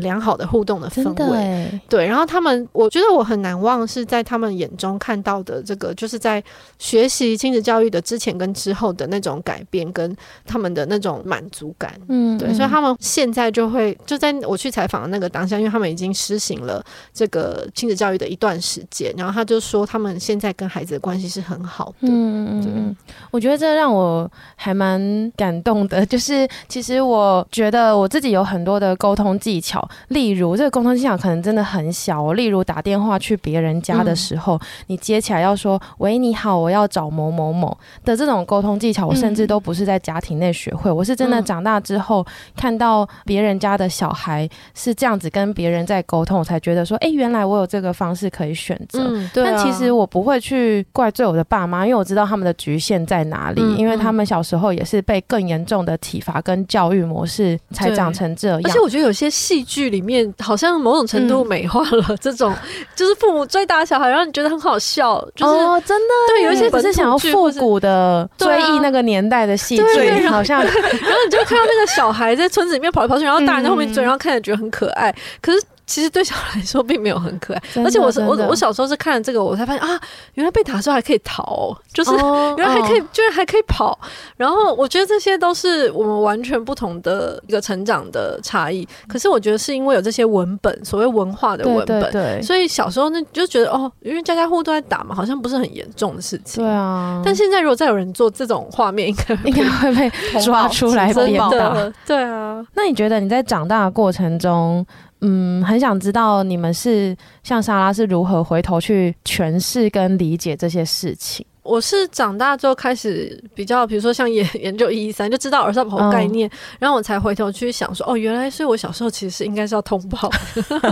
[0.02, 1.82] 良好的互动的氛围。
[1.88, 6.44] 对，然后他们，我觉得我很难忘是在他们眼中看到的这个，就是在
[6.80, 11.94] 学习亲子教育的之前跟之后的那种改变，跟他们的那种满足感。
[12.08, 22.08] 嗯，对，所以他们现在就会就在我去采访的那个当下，因为他们已经施行了这个亲子教育的一段时间，然后他就说他们现在跟孩子的关系是很好的。
[22.08, 22.96] 嗯嗯，
[23.32, 49.00] 我觉得这让我还蛮感动的 就是，其实我觉得我自己有很多的沟通技巧，例如这个沟通技巧可能真的很小，例如打电话去别人家的时候，嗯、你接起来要说“喂，你好，我要找某某某”的这种沟通技巧，我甚至都不是在家庭内学会，我是真的长大之后看到别人家的小孩是这样子跟别人在沟通，我才觉得说，哎，原来我有这个方式可以选择。
[49.34, 75.62] 但其实我不会去怪罪我的爸妈，因为我知道他们的局限在哪里，嗯、因为他们小时候也是被更严重的体罚跟教育模式才长成这样，而且我觉得有些戏剧里面好像某种程度美化了这种，嗯、就是父母追打小孩，然后你觉得很好笑，就是、哦、真的对，有一些只是想要复古的追忆那个年代的戏剧，好像， 然后你就看到那个小孩在村子里面跑来跑去，然后大人在后面追，然后看着觉得很可爱，可是。
[75.92, 80.00] 其实对小孩来说并没有很可爱，而且我是我我小时候是看了这个，我才发现啊，
[80.36, 82.12] 原来被打的时候还可以逃，就是
[82.58, 84.00] 原来还可以，居然还可以跑。
[84.38, 88.88] 然后我觉得这些都是我们完全不同的一个成长的差异。
[89.10, 96.64] 可是我觉得是因为有这些文本，所谓文化的文本，所以小时候那就觉得哦，因为家家户户都在打嘛，好像不是很严重的事情。
[96.64, 97.22] 对啊。
[97.26, 101.92] 但现在如果再有人做这种画面，应该应该会被抓出来鞭打。
[102.06, 102.66] 对啊。
[102.76, 104.86] 那你觉得你在长大的过程中？
[105.22, 111.46] 嗯，很想知道你们是像莎拉是如何回头去诠释跟理解这些事情。
[111.64, 120.28] 我是长大之后开始比较，比如说像研 研究一一三，就知道耳塞保护概念，嗯、然后我才回头去想说，哦，原来是我小时候其实是应该是要通报，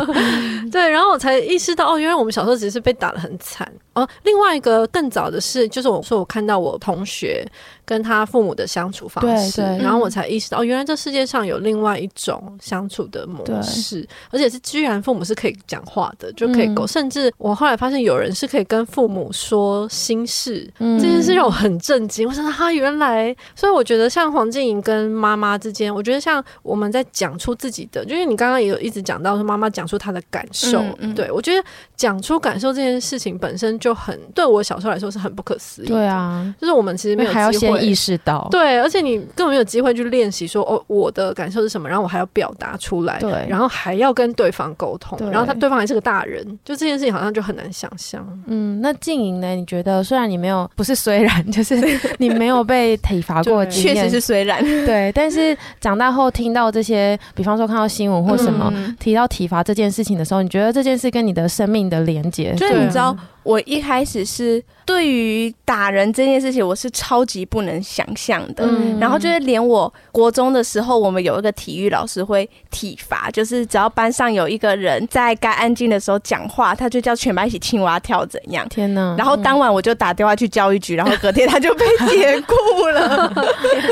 [0.71, 3.67] 对，然后我才意识到，哦，原来我们小时候只是被打的很惨。
[3.95, 7.43] 哦，另外一个更早的是，就是我说我看到我同学。
[7.89, 16.85] 跟他父母的相处方式，对对，然后我才意识到，哦，原来这世界上有另外一种相处的模式，而且是居然父母是可以讲话的，就可以沟。
[16.85, 22.27] 嗯、甚至我后来发现，有人是可以跟父母说心事，嗯、这件事让我很震惊。
[22.27, 30.79] 我说他原来，所以我觉得像黄静莹跟妈妈之间，我觉得像我们在讲出自己的，就是你刚刚也有一直讲到说妈妈讲出她的感受，
[31.15, 31.63] 对我觉得
[31.95, 35.87] 讲出感受这件事情本身就很对我小时候来说是很不可思议。
[35.87, 37.78] 对啊，就是我们其实没有机会。
[37.79, 48.25] 意识到对，而且你根本没有机会去练习说哦，我的感受是什么，然后我还要表达出来，对，然后还要跟对方沟通，然后他对方还是个大人，就这件事情好像就很难想象。
[48.47, 49.55] 嗯，那静莹呢？
[49.55, 51.75] 你觉得虽然你没有，不是虽然，就是
[52.19, 62.53] 你没有被体罚过，确实是虽然，对，但是长大后听到这些，比方说看到新闻或什么、嗯、提到体罚这件事情的时候，你觉得这件事跟你的生命的连接？
[62.55, 63.15] 就是你知道。
[63.43, 68.65] 我一开始是对于打人这件事情，我是超级不能想象的。
[68.67, 78.67] 嗯，然后就是连我国中的时候，我们有一个体育老师会体罚，就是只要班上有一个人在该安静的时候讲话，他就叫全班一起青蛙跳怎样？
[78.69, 79.15] 天哪！
[79.17, 83.31] 然后当晚我就打电话去教育局，然后隔天他就被 解雇了。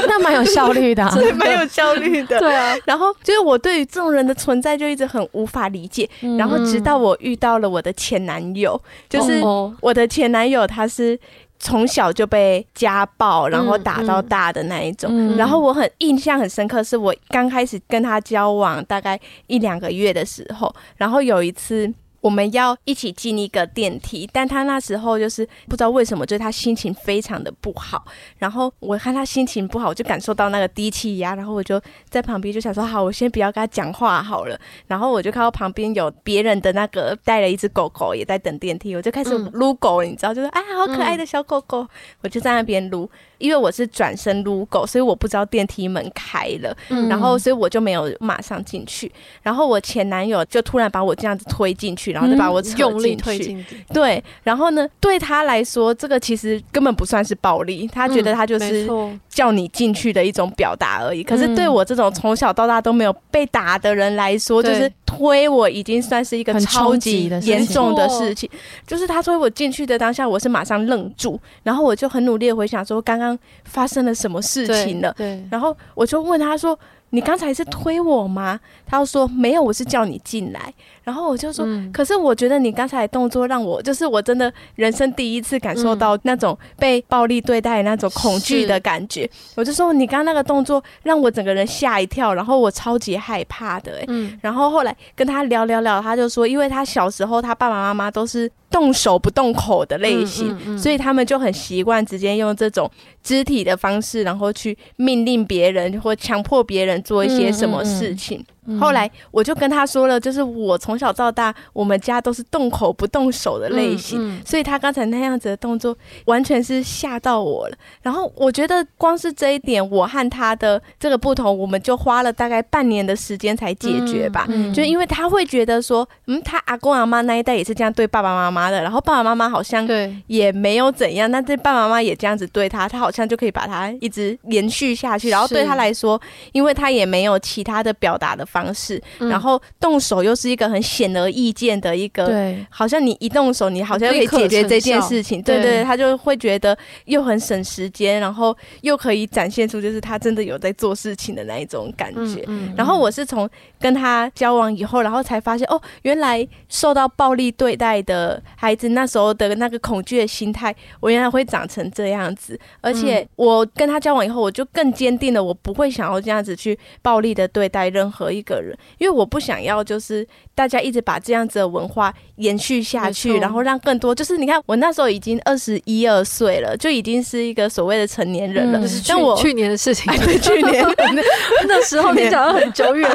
[0.08, 2.40] 那蛮有效率的， 对，蛮有效率的。
[2.40, 2.76] 对啊。
[2.86, 6.10] 然后就是我对于这种人的存在就一直很无法理解。
[6.38, 8.80] 然后直到我遇到了我的前男友，
[9.10, 9.37] 就是。
[9.82, 11.20] 我的前男友他是
[11.60, 15.36] 从小就被家暴，然后打到大的那一种。
[15.36, 21.94] 然后我很印象很深刻，是我刚开始跟他交往大概一两个月的时候，然后有一次。
[22.28, 28.04] 我们要一起进一个电梯，但他那时候就是不知道为什么，就是他心情非常的不好。
[28.38, 34.60] 然后我看他心情不好，我就感受到那个低气压，然后我就在旁边就想说，好，我先不要跟他讲话好了。
[34.88, 41.88] 然后我就看到旁边有别人的那个带了一只狗狗也在等电梯，我就开始撸狗，你知道，就是啊，好可爱的小狗狗，
[42.24, 43.10] 我就在那边撸。
[43.38, 49.12] 因为我是转身撸狗，所以我不知道电梯门开了，嗯、然后所以我就没有马上进去。
[49.44, 53.86] 然后我前男友就突然把我这样子推进去，然后就把我扯进去，用力推进去。
[53.94, 58.90] 对，然后呢，对他来说，这个其实根本不算是暴力，他觉得他就是
[59.30, 61.22] 叫你进去的一种表达而已。
[61.22, 64.92] 嗯、可是对我这种从小到大都没有被打的人来说，就是。
[65.08, 68.48] 推我已经算是一个超级严重的事情，
[68.86, 76.78] 就是他推我进去的当下，我是马上愣住，然后我就很努力的回想说刚刚发生了什么事情了，对，然后我就问他说。
[77.12, 78.60] 你刚才是推我吗？
[78.86, 80.74] 他就说没有，我是叫你进来。
[81.08, 89.28] 然后我就说，嗯、可是我觉得你刚才的动作让我，就是我真的人生第一次感受到那种被暴力对待那种恐惧的感觉。
[89.56, 94.06] 我就说，你刚刚那个动作让我整个人吓一跳，然后我超级害怕的、欸。
[94.10, 102.92] 嗯，然后后来跟他聊聊聊，他就说，因为他小时候他爸爸妈妈都是动手不动口的类型，嗯嗯嗯、所以他们就很习惯直接用这种
[103.24, 106.98] 肢体的方式，然后去命令别人或强迫别人。
[107.08, 108.44] 做一些什么事情？
[108.80, 115.96] 后来我就跟他说了，就是我从小到大，我们家都是动口不动手的类型，嗯嗯、所以他刚才那样子的动作，
[116.26, 117.78] 完全是吓到我了。
[118.02, 124.46] 然后我觉得光是这一点，我和他的这个不同，我们就花了大概半年的时间才解决吧。
[124.74, 129.88] 就因为他会觉得说，嗯，他阿公阿妈那一代也是这样对爸爸妈妈的，然后爸爸妈妈好像
[130.28, 135.30] 也没有怎样，那这爸爸妈妈也这样子对他，他好像就可以把他一直延续下去。
[135.30, 138.57] 然后对他来说，因为他也没有其他的表达的方。
[138.58, 152.44] 方式，然后动手又是一个很显而易见的一个，对，好像你一动手，你好像可以解决这件事情，对对，他就会觉得又很省时间，然后又可以展现出就是他真的有在做事情的那一种感觉。
[152.76, 153.50] 然后我是从
[153.80, 162.60] 跟他交往以后，然后才发现哦，原来受到暴力对待的孩子那时候的那个恐惧的心态，我原来会长成这样子。
[162.82, 170.26] 而且我跟他交往以后，我就更坚定了，我不会想要这样子去暴力的对待任何一个人，因为我不想要，就是
[170.56, 178.80] 大家一直把这样子的文化延续下去，然后让更多，就是你看，我那时候已经二十一二岁了，就已经是一个所谓的成年人了。
[178.80, 180.86] 嗯、但我去年的事情， 对，去年
[181.68, 183.10] 那时候你讲的很久远，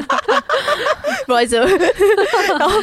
[1.26, 1.56] 不好意思。
[1.56, 2.78] 然后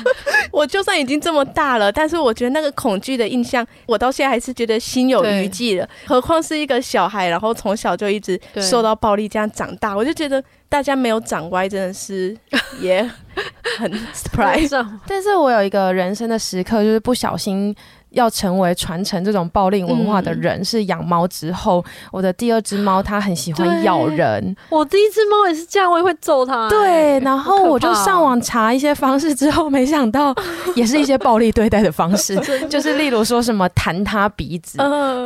[0.51, 5.87] 我就算已经这么大了，但是我觉得那个恐惧的印象，我到现在还是觉得心有余悸了。
[6.07, 10.43] 何况是一个小孩，然后从小就一直受到暴力这样长大，我就觉得。
[10.69, 12.37] 大家没有长歪，真的是
[12.79, 13.03] 也
[13.79, 14.87] 很 surprise。
[15.07, 17.75] 但是我有一个人生的时刻，就是不小心。
[18.11, 24.55] 要成为传承这种暴力文化的人，是养猫之后，我的第二只猫它很喜欢咬人。
[24.69, 26.67] 我第一只猫也是这样，我也会揍它。
[26.69, 30.33] 对，然后我就上网查一些方式，之后没想到
[30.75, 32.35] 也是一些暴力对待的方式，
[32.67, 34.77] 就是例如说什么弹它鼻子，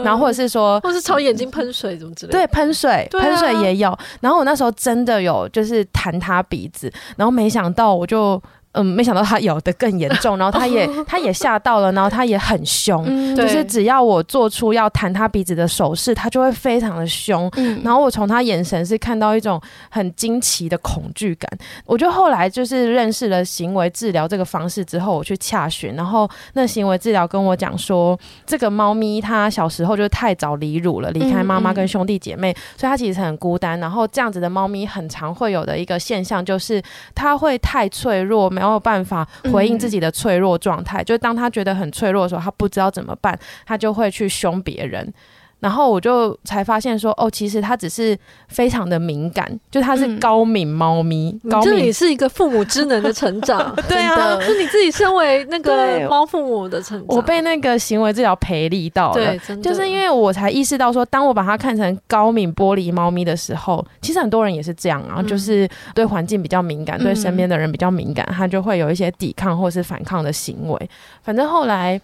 [0.03, 2.39] 然后或者是说，或是朝眼睛喷水，怎么之类的。
[2.39, 3.97] 对，喷水，喷水也有。
[4.19, 8.41] 然后我那时候真的有就是弹它鼻子，然后没想到我就。
[8.73, 17.49] 嗯，没想到他咬得更严重， 然后他也他也吓到了，然后他也很凶，嗯、就是只要我做出要弹他鼻子的手势，他就会非常的凶。
[17.55, 21.49] 嗯、然后我从他眼神是看到一种很惊奇的恐惧感。
[21.85, 33.79] 我就后来就是认识了行为治疗这个方式之后，我去洽询，然后那行为治疗跟我讲说，这个猫咪它小时候就太早离乳了，离开妈妈跟兄弟姐妹，所以它其实很孤单。
[33.79, 36.81] 然后这样子的猫咪很常会有的一个现象就是，
[37.13, 45.13] 它会太脆弱，没有办法回应自己的脆弱状态，嗯、就当他觉得很脆弱的时候，他不知道怎么办，他就会去凶别人。
[45.63, 48.17] 然后我就才发现说，哦，其实它只是
[48.49, 51.39] 非常的敏感，就它是高敏猫咪。
[51.45, 57.15] 嗯、高敏这也是一个父母之能的成长， 对啊，是你自己身为那个猫父母的成长。
[57.15, 70.89] 我被那个行为治疗培力到了，对，真的，就是因为我才意识到说，当我把它看成高敏玻璃猫咪的时候，其实很多人也是这样啊，嗯、就是对环境比较敏感，对身边的人比较敏感，他就会有一些抵抗或是反抗的行为。
[71.23, 72.01] 反正后来。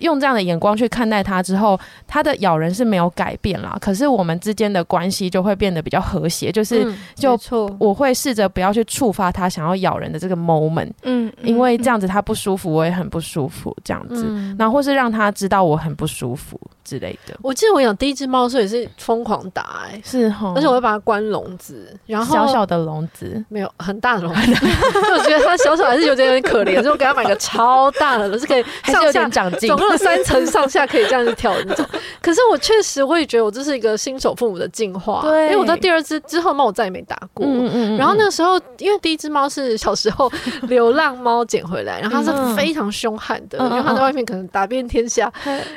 [0.00, 3.78] 用这样的眼光去看待它之后，它的咬人是没有改变啦。
[3.80, 7.38] 可是我们之间的关系就会变得比较和谐，就是就
[7.78, 14.26] 我会试着不要去触发他想要咬人的这个 moment，嗯，因为这样子他不舒服，我也很不舒服，这样子，
[14.58, 17.36] 然后或是让他知道我很不舒服之类的。
[17.42, 23.44] 我记得我养第一只猫的时候也是疯狂打，哎，是哈，而且我会把它关笼子，然后小小的笼子。
[23.48, 24.40] 没有很大的笼子，
[25.12, 29.70] 我觉得它小小还是有点有点可怜，所以我给它买个超大的，是可以还是有点长进。
[29.98, 31.84] 三层上下可以这样子跳的那种，
[32.22, 40.30] 可是我确实会觉得我这是一个新手父母的进化，对，因为我到第二只之后猫我再也没打过，嗯嗯嗯，然后那个时候因为第一只猫是小时候
[40.62, 45.30] 流浪猫捡回来，然后它是非常凶悍的，因为它在外面可能打遍天下，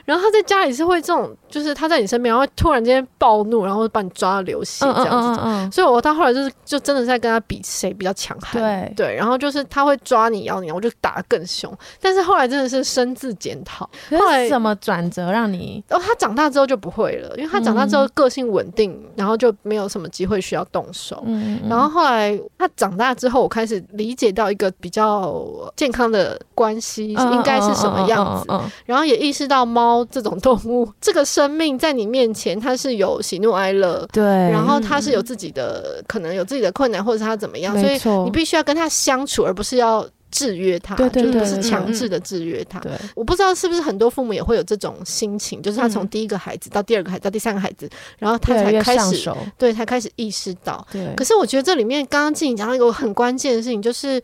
[0.05, 11.71] 然后它在家里是会这种，就是他在你身边，然后突然间暴怒，然后把你抓到流血这样子，所以我到后来就是就真的在跟他比谁比较强悍，对对，然后就是他会抓你咬你，我就打得更凶，
[12.01, 13.89] 但是后来真的是深自检讨。
[14.11, 15.83] 后来什么转折让你？
[15.89, 21.23] 哦，他长大之后就不会了，因为他长大之后个性稳定，嗯、然后就没有什么机会需要动手。
[21.25, 28.47] 嗯，然后后来他长大之后，我开始理解到一个比较健康的关系应该是什么样子，
[28.85, 40.07] 然后也意识到猫这种动物，这个生命在你面前它是有喜怒哀乐，对，然后它是有自己的可能有自己的困难，或者是它怎么样，所以你必须要跟他相处，而不是要。
[40.33, 42.79] 制约他，对对对对，就是不是强制的制约他。
[42.79, 50.83] 对，我不知道是不是很多父母也会有这种心情，就是他从第一个孩子到第二个孩子到第三个孩子，然后他才开始，对，才开始意识到。
[50.91, 54.19] 对，可是我觉得这里面刚刚静怡讲到一个很关键的事情，就是。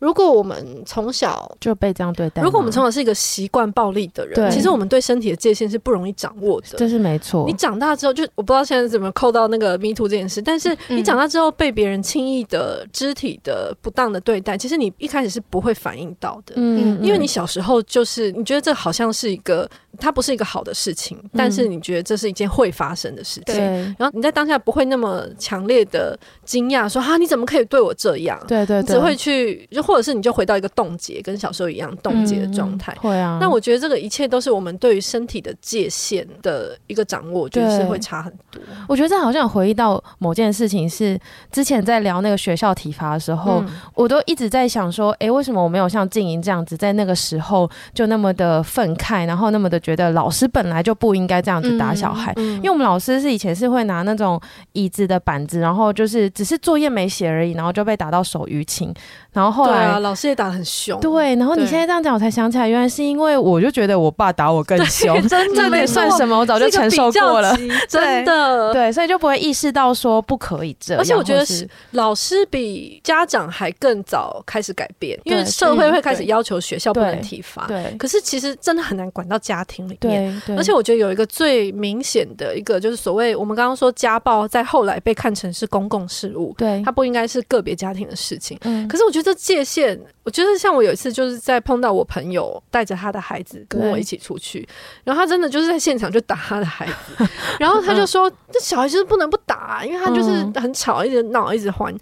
[0.00, 6.78] 如果我们从小就被这样对待，如果我们从小是一个习惯暴力的人，对，其实我们对身体的界限是不容易掌握的。
[6.78, 7.44] 这是没错。
[7.46, 23.60] 你长大之后，就我不知道现在怎么扣到那个 Me Too 这件事，但是你长大之后被别人轻易的肢体的不当的对待，其实你一开始是不会反应到的，嗯，因为你小时候就是你觉得这好像是一个，它不是一个好的事情，但是你觉得这是一件会发生的事情，对。
[23.98, 28.42] 然后你在当下不会那么强烈的惊讶，说哈，你怎么可以对我这样？
[28.48, 29.89] 对对，只会去就。
[29.90, 32.96] 或者是你就回到一个冻结，跟小时候一样冻结的状态。
[33.00, 33.38] 会啊。
[33.40, 38.62] 那我觉得这个一切都是我们对于身体的界限的一个掌握，就是会差很多。
[38.88, 41.18] 我觉得这好像回忆到某件事情，是
[41.50, 52.32] 之前在聊那个学校体罚的时候，嗯、我都一直在想说，哎、欸，为什么我没有像静莹这样子，在那个时候就那么的愤慨，然后那么的觉得老师本来就不应该这样子打小孩。
[52.36, 54.40] 因为我们老师是以前是会拿那种
[54.72, 58.94] 椅子的板子，然后就是只是作业没写而已，然后就被打到手淤青，
[59.32, 59.80] 然后后来。
[59.84, 61.00] 啊，老师也打的很凶。
[61.00, 66.38] 对，然后你现在这样讲，我才想起来，原来是因为我就觉得我爸打我更凶， 真的也算什么？
[66.38, 67.56] 我早就承受过了，
[67.88, 68.72] 真的。
[68.72, 71.00] 对，所以就不会意识到说不可以这样。
[71.00, 77.66] 而且我觉得是老师比家长还更早开始改变，因为社会会开始要求学校不能体罚。
[77.66, 80.40] 对，可是其实真的很难管到家庭里面。
[80.46, 88.58] 对，而且我觉得有一个最明显的一个，就是所谓我们刚刚说家暴，在后来被看成是公共事务，对，它不应该是个别家庭的事情。
[88.62, 89.98] 嗯，可是我觉得这界限。
[90.22, 94.66] 我觉得像我有一次就是在碰到我朋友带着他的孩子跟我一起出去，
[95.04, 101.94] 然后他真的就是在现场就打他的孩子， 然后他就说：“这小孩就是不能不打，因为他就是很吵，一直闹，一直欢。”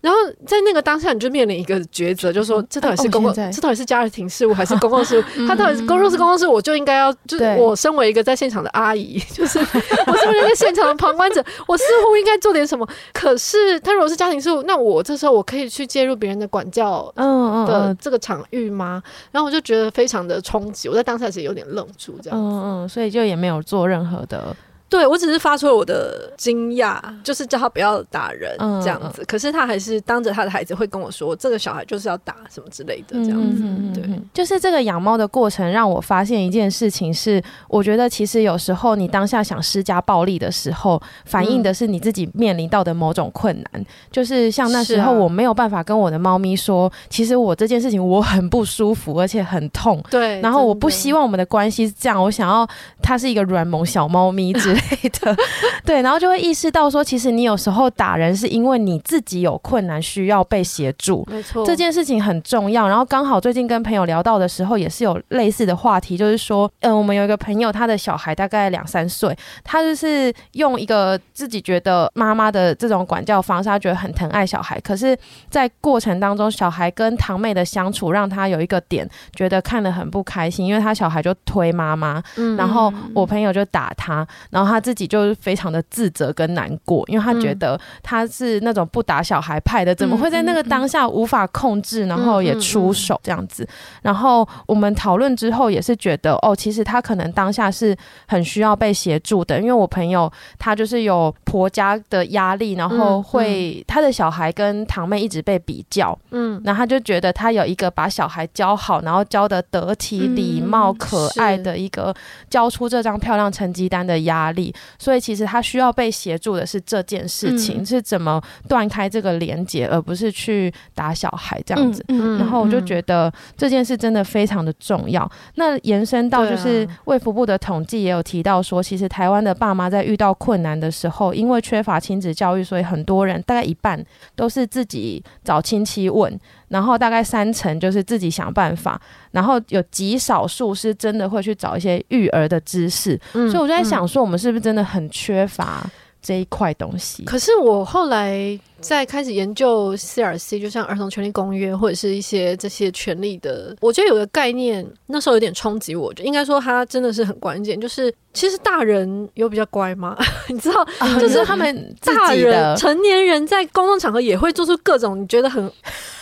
[0.00, 5.22] 然后在那个当下，你就面临一个抉择，就是说这到底是公共，这到底是家庭事务还是公共事务？
[5.46, 11.44] 他到底是公共是公共事务，我就应该要，就是我身为一个在现场的阿姨， 就是我身为一个现场的旁观者？
[11.66, 12.88] 我似乎应该做点什么。
[13.12, 19.02] 可是他如果是家庭事务，那我这时候我可以去介入别人的管教的这个场域吗？
[19.30, 24.56] 然后我就觉得非常的冲击，我在当下其实有点愣住，这样嗯嗯，所以就也没有做任何的。
[24.90, 29.22] 对，我只是发出了我的惊讶，就是叫他不要打人这样子。
[29.22, 33.62] 嗯、可是他还是当着他的孩子会跟我说，这个小孩就是要打什么之类的这样子。
[33.62, 34.02] 嗯、对，
[34.34, 43.80] 就是这个养猫的过程让我发现一件事情是，我觉得其实有时候你当下想施加暴力的时候，反映的是你自己面临到的某种困难。
[43.80, 50.02] 嗯、就是像那时候我没有办法跟我的猫咪说，啊、其实我这件事情我很不舒服，而且很痛。
[50.10, 52.66] 对，然后我不希望我们的关系是这样，我想要
[53.00, 55.36] 它是一个软萌小猫咪之类的，
[55.84, 62.88] 对，然后就会意识到说，其实你有时候打人是因为你自己有困难需要被协助，没错，这件事情很重要。
[62.88, 75.16] 然后刚好最近跟朋友聊到的时候，也是有类似的话题，就是说，嗯，我们有一个朋友，他的小孩大概两三岁，他就是用一个自己觉得妈妈的这种管教方式，他觉得很疼爱小孩，可是，
[75.48, 93.66] 在过程当中，小孩跟堂妹的相处让他有一个点觉得看得很不开心，因为他小孩就推妈妈，嗯，然后我朋友就打他，然后他自己就是非常的自责跟难过，因为他觉得他是那种不打小孩派的，怎么会在那个当下无法控制，然后也出手这样子。
[94.02, 97.96] 然后我们讨论之后也是觉得，哦，其实他可能当下是
[98.26, 112.14] 很需要被协助的，因为我朋友他就是有婆家的压力，然后会他的小孩跟堂妹一直被比较，嗯，然后他就觉得他有一个把小孩教好，然后教得得体、礼貌、可爱的一个
[112.48, 114.59] 教出这张漂亮成绩单的压力，
[114.98, 122.04] 所以其实他需要被协助的是这件事情，是怎么断开这个连接，而不是去打小孩这样子。
[122.08, 125.30] 然后我就觉得这件事真的非常的重要。
[125.54, 134.04] 那延伸到就是卫福部的统计也有提到说，其实台湾的爸妈在遇到困难的时候，因为缺乏亲子教育，所以很多人大概一半
[134.34, 136.38] 都是自己找亲戚问。
[136.70, 138.98] 然后大概三成就是自己想办法，
[139.32, 145.84] 然后有极少数是真的会去找一些育儿的知识，嗯、所以我就在想说，我们是不是真的很缺乏
[146.22, 147.24] 这一块东西？
[147.24, 160.16] 可是我后来在开始研究 CRC，就像儿童权利公约或者是一些这些权利的，我觉得有个概念那时候有点冲击我，就应该说它真的是很关键，就是其实大人有比较乖吗？
[160.48, 160.84] 你知道，
[161.20, 165.70] 就是他们大人成年人在公众场合也会做出各种你觉得很。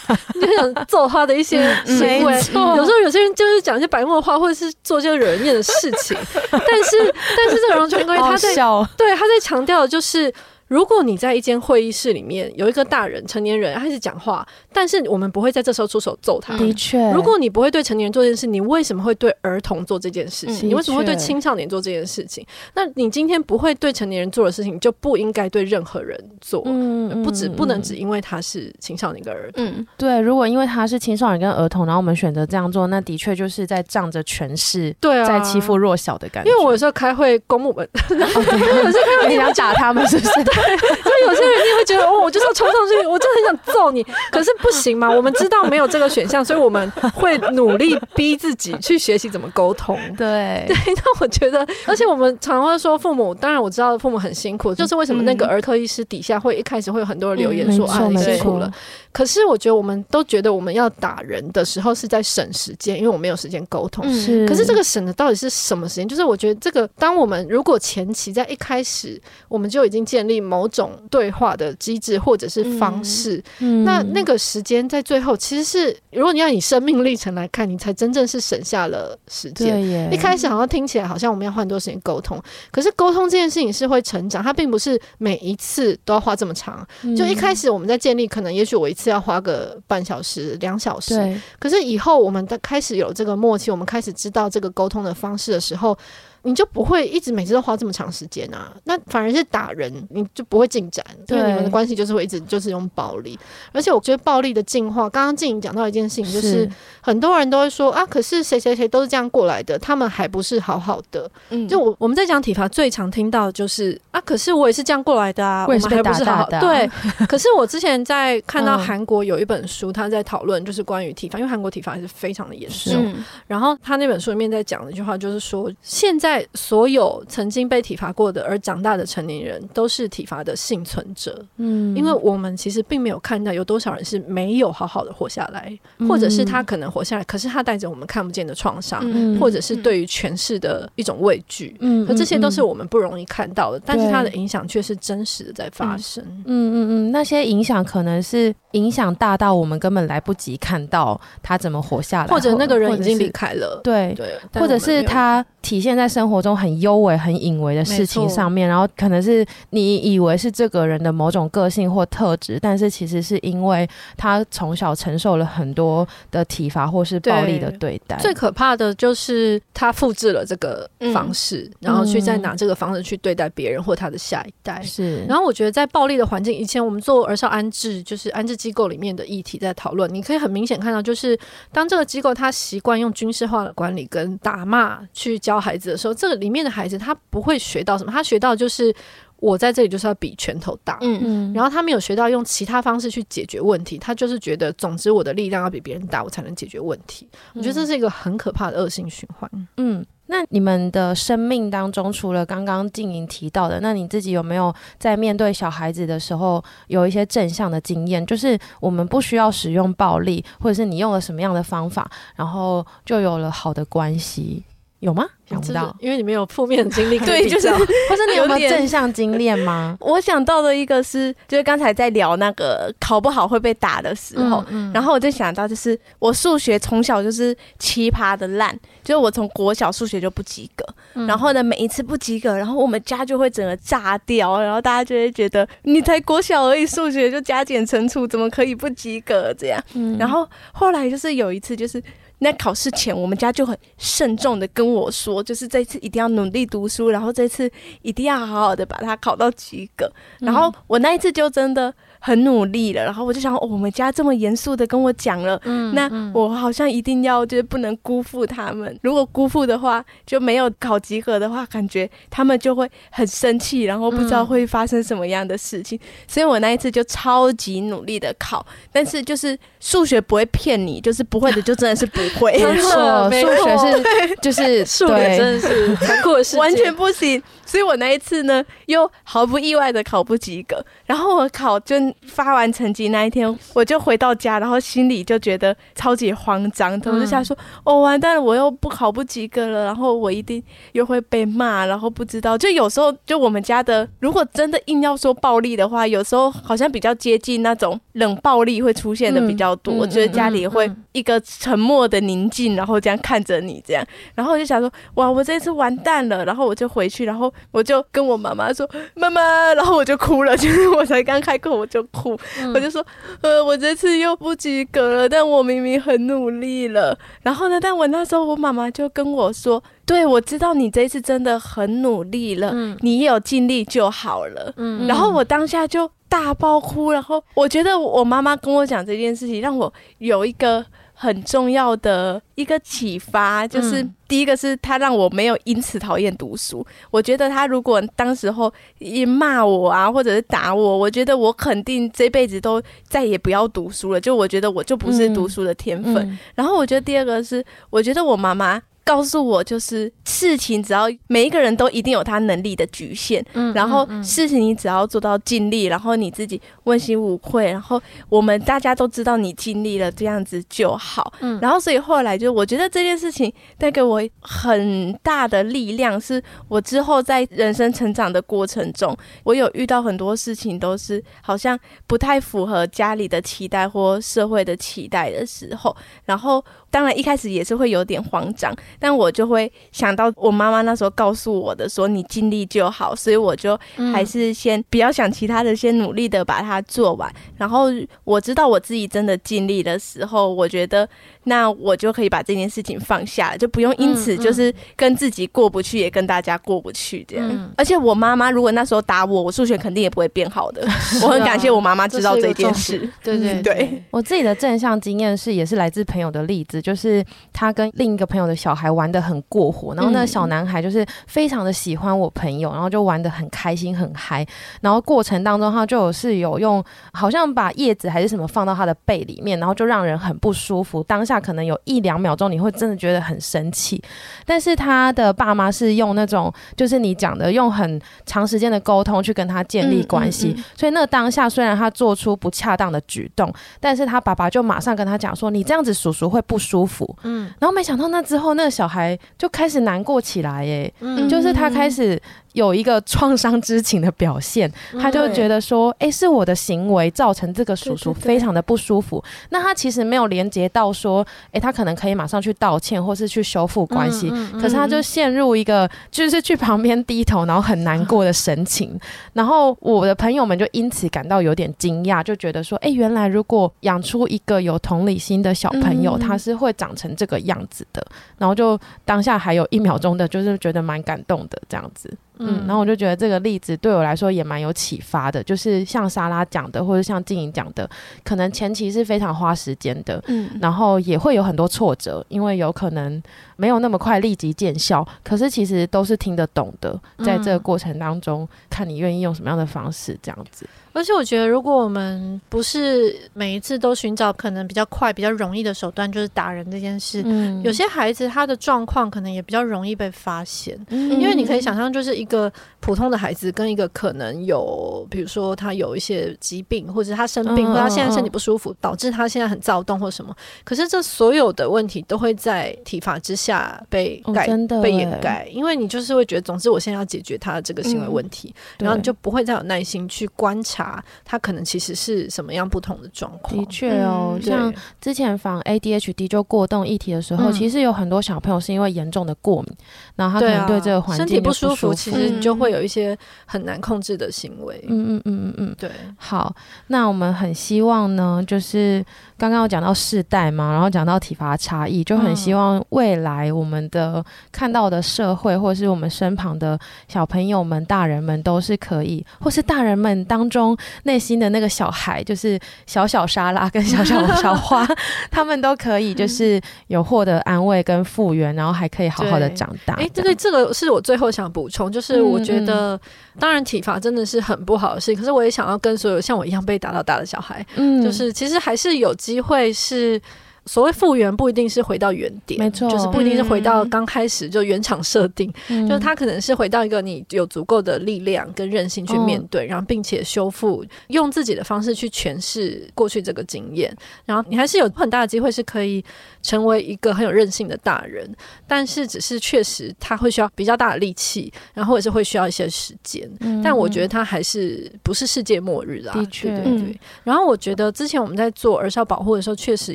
[0.34, 6.16] 你就想揍他的一些行为，有时候有些人就是讲一些白目的话，或者是做一些惹人厌的事情。
[6.50, 8.54] 但是，但是这个儿童权利公约他在
[8.96, 10.32] 对他在强调的就是。
[10.68, 16.56] 如果你在一间会议室里面有一个大人成年人开始讲话，但是我们不会在这时候出手揍他。
[16.56, 20.68] 的确，如果你不会对成年人做这件事，你为什么会对儿童做这件事情？
[20.68, 22.46] 你为什么会对青少年做这件事情？
[22.74, 26.62] 那你今天不会对成年人做的事情，你就不应该对任何人做。
[26.66, 29.64] 嗯，不止不能只因为他是青少年跟儿童。
[29.64, 30.20] 嗯，对。
[30.20, 36.50] 如果因为他是青少年跟儿童，然后我们选择这样做，那的确就是在仗着权势，对啊，在欺负弱小的感觉。
[36.50, 40.57] 因为我有时候开会，公务们，有时候开会你想打他们，是不是？
[41.02, 45.10] 所以有些人你会觉得哦，我就是要冲上去，我真的很想揍你，可是不行嘛。
[45.18, 49.98] 我们知道没有这个选项，所以我们会努力逼自己去学习怎么沟通。
[50.16, 58.70] 对对，那我觉得，而且我们常会说父母，当然我知道父母很辛苦，就是为什么那个儿科医师底下会一开始会有很多人留言说、嗯、啊，你辛苦了。
[59.10, 64.08] 可是我觉得我们都觉得我们要打人的时候是在省时间，因为我们没有时间沟通。
[64.12, 66.06] 是，可是这个省的到底是什么时间？
[66.06, 79.78] 就是我觉得这个，当我们如果前期在一开始我们就已经建立某种对话的机制或者是方式，嗯、那那个时间在最后其实是，如果你要以生命历程来看，你才真正是省下了时间。
[80.10, 86.86] 一开始好像听起来好像我们要花很多时间沟通，可是沟通这件事情是会成长，它并不是每一次都要花这么长。
[87.16, 95.96] 就一开始我们在建立，可能也许我一次要花个半小时、两小时，可是以后我们的开始有这个默契，我们开始知道这个沟通的方式的时候。
[96.42, 98.72] 你就不会一直每次都花这么长时间啊？
[98.84, 103.38] 那反而是打人，你就不会进展，因为你们的关系就是会一直就是用暴力。
[103.72, 106.68] 而且我觉得暴力的进化，刚刚静莹讲到一件事情，就是
[107.00, 111.28] 很多人都会说啊，可是谁谁谁都是这样过来的，他们还不是好好的。
[111.50, 116.60] 嗯，就我我们在讲体罚最常听到的就是啊，可是我也是这样过来的啊，我们还不是好好的。
[116.60, 116.88] 对，
[117.26, 123.14] 可是我之前在看到韩国有一本书，他在讨论就是关于体罚，因为韩国体罚还是非常的严重。
[123.48, 126.27] 然后他那本书里面在讲的一句话就是说，现在。
[126.54, 131.44] 所有曾经被体罚过的而长大的成年人，都是体罚的幸存者。
[131.56, 139.02] 嗯，因为我们其实并没有看到有多少人是没有好好的活下来，或者是他可能活下来，可是他带着我们看不见的创伤，
[139.38, 141.76] 或者是对于权势的一种畏惧。
[141.80, 146.24] 嗯，可这些都是我们不容易看到的，但是它的影响却是真实的在发生。
[146.44, 153.80] 嗯嗯嗯，那些影响可能是影响大到我们根本来不及看到他怎么活下来，或者那个人已经离开了。
[153.84, 168.16] 对对，或者是他体现在生活中很幽微、很隐微的事情上面，然后可能是你以为是这个人的某种个性或特质，但是其实是因为他从小承受了很多的体罚或是暴力的对待。
[168.16, 174.82] 最可怕的就是他复制了这个方式，嗯、然后去再拿这个方式去对待别人或他的下一代。
[174.82, 181.38] 是，然后我觉得在暴力的环境，以前我们做儿少安置，就是安置机构里面的议题在讨论，你可以很明显看到，就是
[181.70, 186.07] 当这个机构他习惯用军事化的管理跟打骂去教孩子的时候。
[186.08, 188.94] 时候，这个里面的孩子他不会学到什么，他学到就是。
[189.40, 197.28] 我在这里就是要比拳头大，嗯嗯，然后他没有学到用其他方式去解决问题，他就是觉得，总之我的力量要比别人大，我才能解决问题。
[197.54, 199.48] 我觉得这是一个很可怕的恶性循环。
[199.76, 208.26] 嗯，那你们的生命当中，除了刚刚静莹提到的，那你自己有没有在面对小孩子的时候，有一些正向的经验？
[208.26, 214.64] 就是我们不需要使用暴力，或者是你用了什么样的方法，然后就有了好的关系。
[215.00, 215.26] 有吗？
[215.48, 217.18] 想不到，因为你没有负面的经历。
[217.20, 219.96] 对，就是，或是你有没有 正向经验吗？
[220.02, 230.84] 我想到的一个是，就是刚才在聊那个考不好会被打的时候，嗯嗯、然后我就想到，就是我数学从小就是奇葩的烂，就是我从国小数学就不及格，
[231.14, 239.82] 嗯、然后呢，每一次不及格，然后我们家就会整个炸掉，然后大家就会觉得你才国小而已，数学就加减乘除，怎么可以不及格这样？
[239.94, 242.02] 嗯、然后后来就是有一次就是。
[242.38, 247.70] 那考试前，我们家就很慎重的跟我说，就是这次一定要努力读书，然后这次
[248.02, 250.10] 一定要好好的把它考到及格。
[250.40, 251.94] 然后我那一次就真的。
[252.28, 258.94] 很努力了，然后我就想，哦，我们家这么严肃的跟我讲了，嗯，那我好像一定要就是不能辜负他们。
[259.02, 265.96] 如果辜负的话，就没有考及格的话，感觉他们就会很生气，然后不知道会发生什么样的事情。
[265.96, 272.52] 嗯、所以我那一次就超级努力的考，但是就是数学不会骗你，就是不会的就真的是不会。
[273.30, 273.96] 没错，数学
[274.28, 277.42] 是就是数学真的是残酷的事情， 完全不行。
[277.64, 280.84] 所以我那一次呢，又毫不意外的考不及格。
[281.04, 281.96] 然后我考就
[282.26, 286.94] 发完成绩那一天， 我就回到家，然后心里就觉得超级慌张。
[287.06, 290.62] 我就想说，哦，完蛋了，我又不考不及格了，然后我一定
[290.92, 292.56] 又会被骂，然后不知道。
[292.56, 300.06] 就有时候，就我们家的，如果真的硬要说暴力的话，有时候好像比较接近那种冷暴力会出现的比较多。
[300.06, 304.06] 嗯、就是家里会一个沉默的宁静，然后这样看着你这样。
[304.34, 306.44] 然后我就想说，哇，我这次完蛋了。
[306.44, 307.52] 然后我就回去，然后。
[307.70, 309.40] 我就跟我妈妈说：“妈妈。”
[309.74, 313.04] 然后我就哭了，就是我才刚开口我就哭，嗯、我就说
[313.40, 330.84] ：“呃，我这次又不及格了，但我明明很努力了。”然后呢，但我那时候我妈妈就跟我说：“对，我知道你这一次真的很努力了，嗯、你有尽力就好了。”嗯，然后我当下就大爆哭，然后我觉得我妈妈跟我讲这件事情，让我有一个。
[331.20, 336.86] 很重要的一个启发，就是第一个是她让我没有因此讨厌读书。
[337.10, 344.20] 我觉得她如果当时候一骂我啊，或者是打我，我觉得我肯定这辈子都再也不要读书了。
[344.20, 346.38] 就我觉得我就不是读书的天分。
[346.54, 348.80] 然后我觉得第二个是，我觉得我妈妈。
[349.08, 357.98] 告诉我，就是事情只要每一个人都一定有他能力的局限，嗯，然后事情你只要做到尽力，然后你自己问心无愧，然后
[358.28, 375.96] 我们大家都知道你尽力了，这样子就好，嗯，然后所以后来就我觉得这件事情带给我很大的力量，是我之后在人生成长的过程中，我有遇到很多事情都是好像不太符合家里的期待或社会的期待的时候，
[376.26, 376.62] 然后。
[376.90, 383.78] 当然，一开始也是会有点慌张，但我就会想到我妈妈那时候告诉我的，说你尽力就好，所以我就
[384.12, 387.32] 还是先不要想其他的，先努力的把它做完。
[387.56, 387.86] 然后
[388.24, 391.08] 我知道我自己真的尽力的时候，我觉得。
[391.44, 397.48] 那我就可以把这件事情放下了，就不用因此就是跟自己过不去，也跟大家过不去这样。
[397.50, 400.86] 嗯、而且我妈妈如果那时候打我，我数学肯定也不会变好的。
[401.24, 403.08] 我很感谢我妈妈知道这件事。
[403.22, 414.46] 对对对，我自己的正向经验是，也是来自朋友的例子，就是他跟另一个朋友的小孩玩得很过火，然后那个小男孩就是非常的喜欢我朋友，然后就玩得很开心很嗨，
[414.82, 421.02] 然后过程当中他就有是有用好像把叶子还是什么放到他的背里面，然后就让人很不舒服。
[421.02, 421.38] 当下。
[421.48, 424.02] 可能有一两秒钟，你会真的觉得很生气，
[424.44, 430.48] 但是他的爸妈是用那种，就是你讲的，用很长时间的沟通去跟他建立关系。
[430.48, 442.20] 嗯嗯嗯、所以那当下虽然他做出不恰当的举动，但是他爸爸就马上跟他讲说：“你这样子，叔叔会不舒服。”嗯，然后没想到那之后，那个小孩就开始难过起来，哎，嗯，就是他开始。
[442.58, 449.22] 有一个创伤之情的表现，他就觉得说，哎、欸，是我的行为造成这个叔叔非常的不舒服。
[449.50, 454.28] 那他其实没有连接到说，哎、欸，他可能可以马上去道歉，或是去修复关系。
[454.32, 458.98] 嗯嗯嗯、可是他就陷入一个，就是去旁边低头，然后很难过的神情。
[459.32, 468.04] 然后我的朋友们就因此感到有点惊讶，就觉得说，哎、欸，原来如果养出一个有同理心的小朋友，嗯、他是会长成这个样子的。
[468.36, 472.12] 然后就当下还有一秒钟的，就是觉得蛮感动的这样子。
[472.38, 477.88] 嗯，然后我就觉得这个例子对我来说也蛮有启发的，就是像莎拉讲的，或者像静怡讲的，
[478.24, 483.22] 可能前期是非常花时间的，嗯，然后也会有很多挫折，因为有可能
[483.56, 490.66] 没有那么快立即见效，可是其实都是听得懂的，在这个过程当中，看你愿意用什么样的方式，这样子。
[490.94, 502.50] 而且我觉得，如果我们不是每一次都寻找可能比较快、比较容易的手段，就是打人这件事，嗯，有些孩子他的状况可能也比较容易被发现，嗯，因为你可以想象，就是一个
[502.80, 510.34] 普通的孩子跟一个可能有，比如说他有一些疾病，或者他生病，或者他现在身体不舒服，导致他现在很躁动或什么。
[510.64, 521.02] 可是这所有的问题都会在体罚之下被盖、哦、被掩盖，因为你就是会觉得，总之我现在要解决他的这个行为问题，嗯，然后你就不会再有耐心去观察。
[521.24, 523.58] 他可能其实是什么样不同的状况？
[523.58, 529.76] 的确哦、嗯，像之前防 ADHD 就过动议题的时候、嗯，其实有很多小朋友是因为严重的过敏，
[530.16, 533.16] 然后他可能对这个环境、啊、身体不舒服，其实你就会有一些
[533.46, 534.82] 很难控制的行为。
[534.88, 535.90] 嗯嗯嗯嗯嗯，对。
[536.16, 536.54] 好，
[536.88, 539.04] 那我们很希望呢，就是
[539.36, 550.76] 刚刚有讲到世代嘛，然后讲到体罚差异，就很希望未来我们的看到的社会，或是我们身旁的小朋友们、大人们，都是可以，或是大人们当中。
[551.04, 554.86] 内心的那个小孩，就是小小沙拉跟小小 小花，
[555.30, 559.94] 他们都可以就是有获得安慰跟复原，然后还可以好好的长大。
[559.94, 563.00] 哎，这个，这个是我最后想补充，就是我觉得，
[563.38, 570.20] 当然体罚真的是很不好的事，可是我也想要跟所有像我一样被打到大的小孩，嗯，就是其实还是有机会是。
[570.68, 583.90] 所谓复原不一定是回到原点，没错，就是不一定是回到刚开始就原厂设定，嗯，就是它可能是回到一个你有足够的力量跟韧性去面对，嗯，然后并且修复，用自己的方式去诠释过去这个经验，
[584.26, 586.04] 然后你还是有很大的机会是可以
[586.42, 588.30] 成为一个很有韧性的大人，
[588.66, 596.94] 但是只是确实他会需要比较大的力气，然后或者是会需要一些时间，嗯，但我觉得他还是不是世界末日啊，的确，对对对，嗯。
[597.24, 599.94] 然后我觉得之前我们在做儿少保护的时候，确实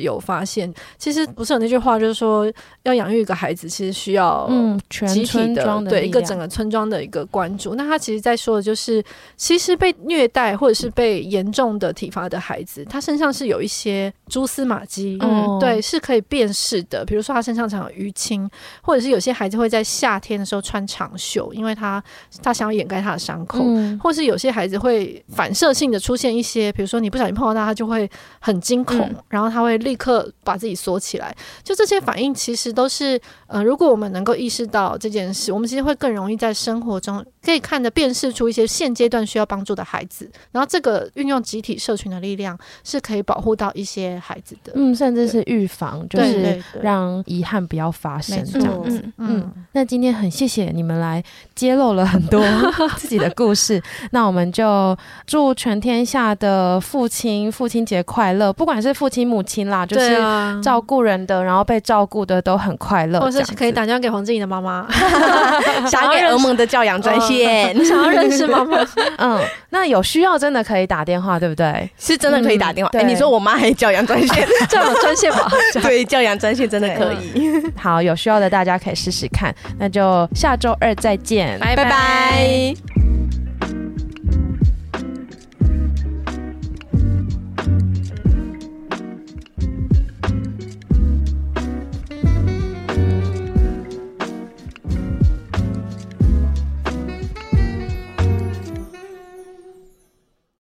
[0.00, 0.63] 有发现。
[0.98, 2.50] 其实不是有那句话，就是说
[2.82, 7.74] 要养育一个孩子，其实需要嗯全村庄的对一个整个村庄的一个关注。
[7.74, 9.02] 那他其实在说的就是，
[9.36, 17.04] 其实被虐待或者是被严重的体罚的孩子，他身上是有一些蛛丝马迹，嗯，对，是可以辨识的。
[17.04, 18.48] 比如说他身上常有淤青，
[18.82, 22.02] 或者是有些孩子会在夏天的时候穿长袖，因为他
[22.42, 28.08] 他想要掩盖他的伤口，嗯，或是有些孩子会反射性的出现一些，比如说你不小心碰到他，他就会
[28.40, 31.34] 很惊恐，嗯，然后他会立刻把把自己锁起来，
[31.64, 51.20] 就这些反应其实都是，呃，如果我们能够意识到这件事，我们其实会更容易在生活中可以看得辨识出一些现阶段需要帮助的孩子，然后这个运用集体社群的力量是可以保护到一些孩子的，嗯，甚至是预防，就是让遗憾不要发生这样子，嗯，嗯，那今天很谢谢你们来
[51.56, 52.40] 揭露了很多
[52.96, 53.82] 自己的故事，
[54.12, 54.96] 那我们就
[55.26, 59.64] 祝全天下的父亲父亲节快乐，不管是父亲母亲。
[59.64, 60.20] 啦，就是
[60.62, 64.86] 照顾人的，然后被照顾的都很快乐，或是可以打电话给黄静怡的妈妈，
[65.90, 68.78] 想要给儿梦的教养专线，想要认识妈妈。
[69.18, 69.40] 嗯，
[69.70, 71.90] 那有需要真的可以打电话，对不对？
[71.98, 72.90] 是真的可以打电话。
[72.98, 75.50] 哎、你说我妈还有教养专线， 教养专线吧？
[75.82, 77.42] 对，教养专线真的可以。
[77.76, 79.54] 好，有需要的大家可以试试看。
[79.78, 81.84] 那就下周二再见，拜拜。
[81.84, 83.33] Bye bye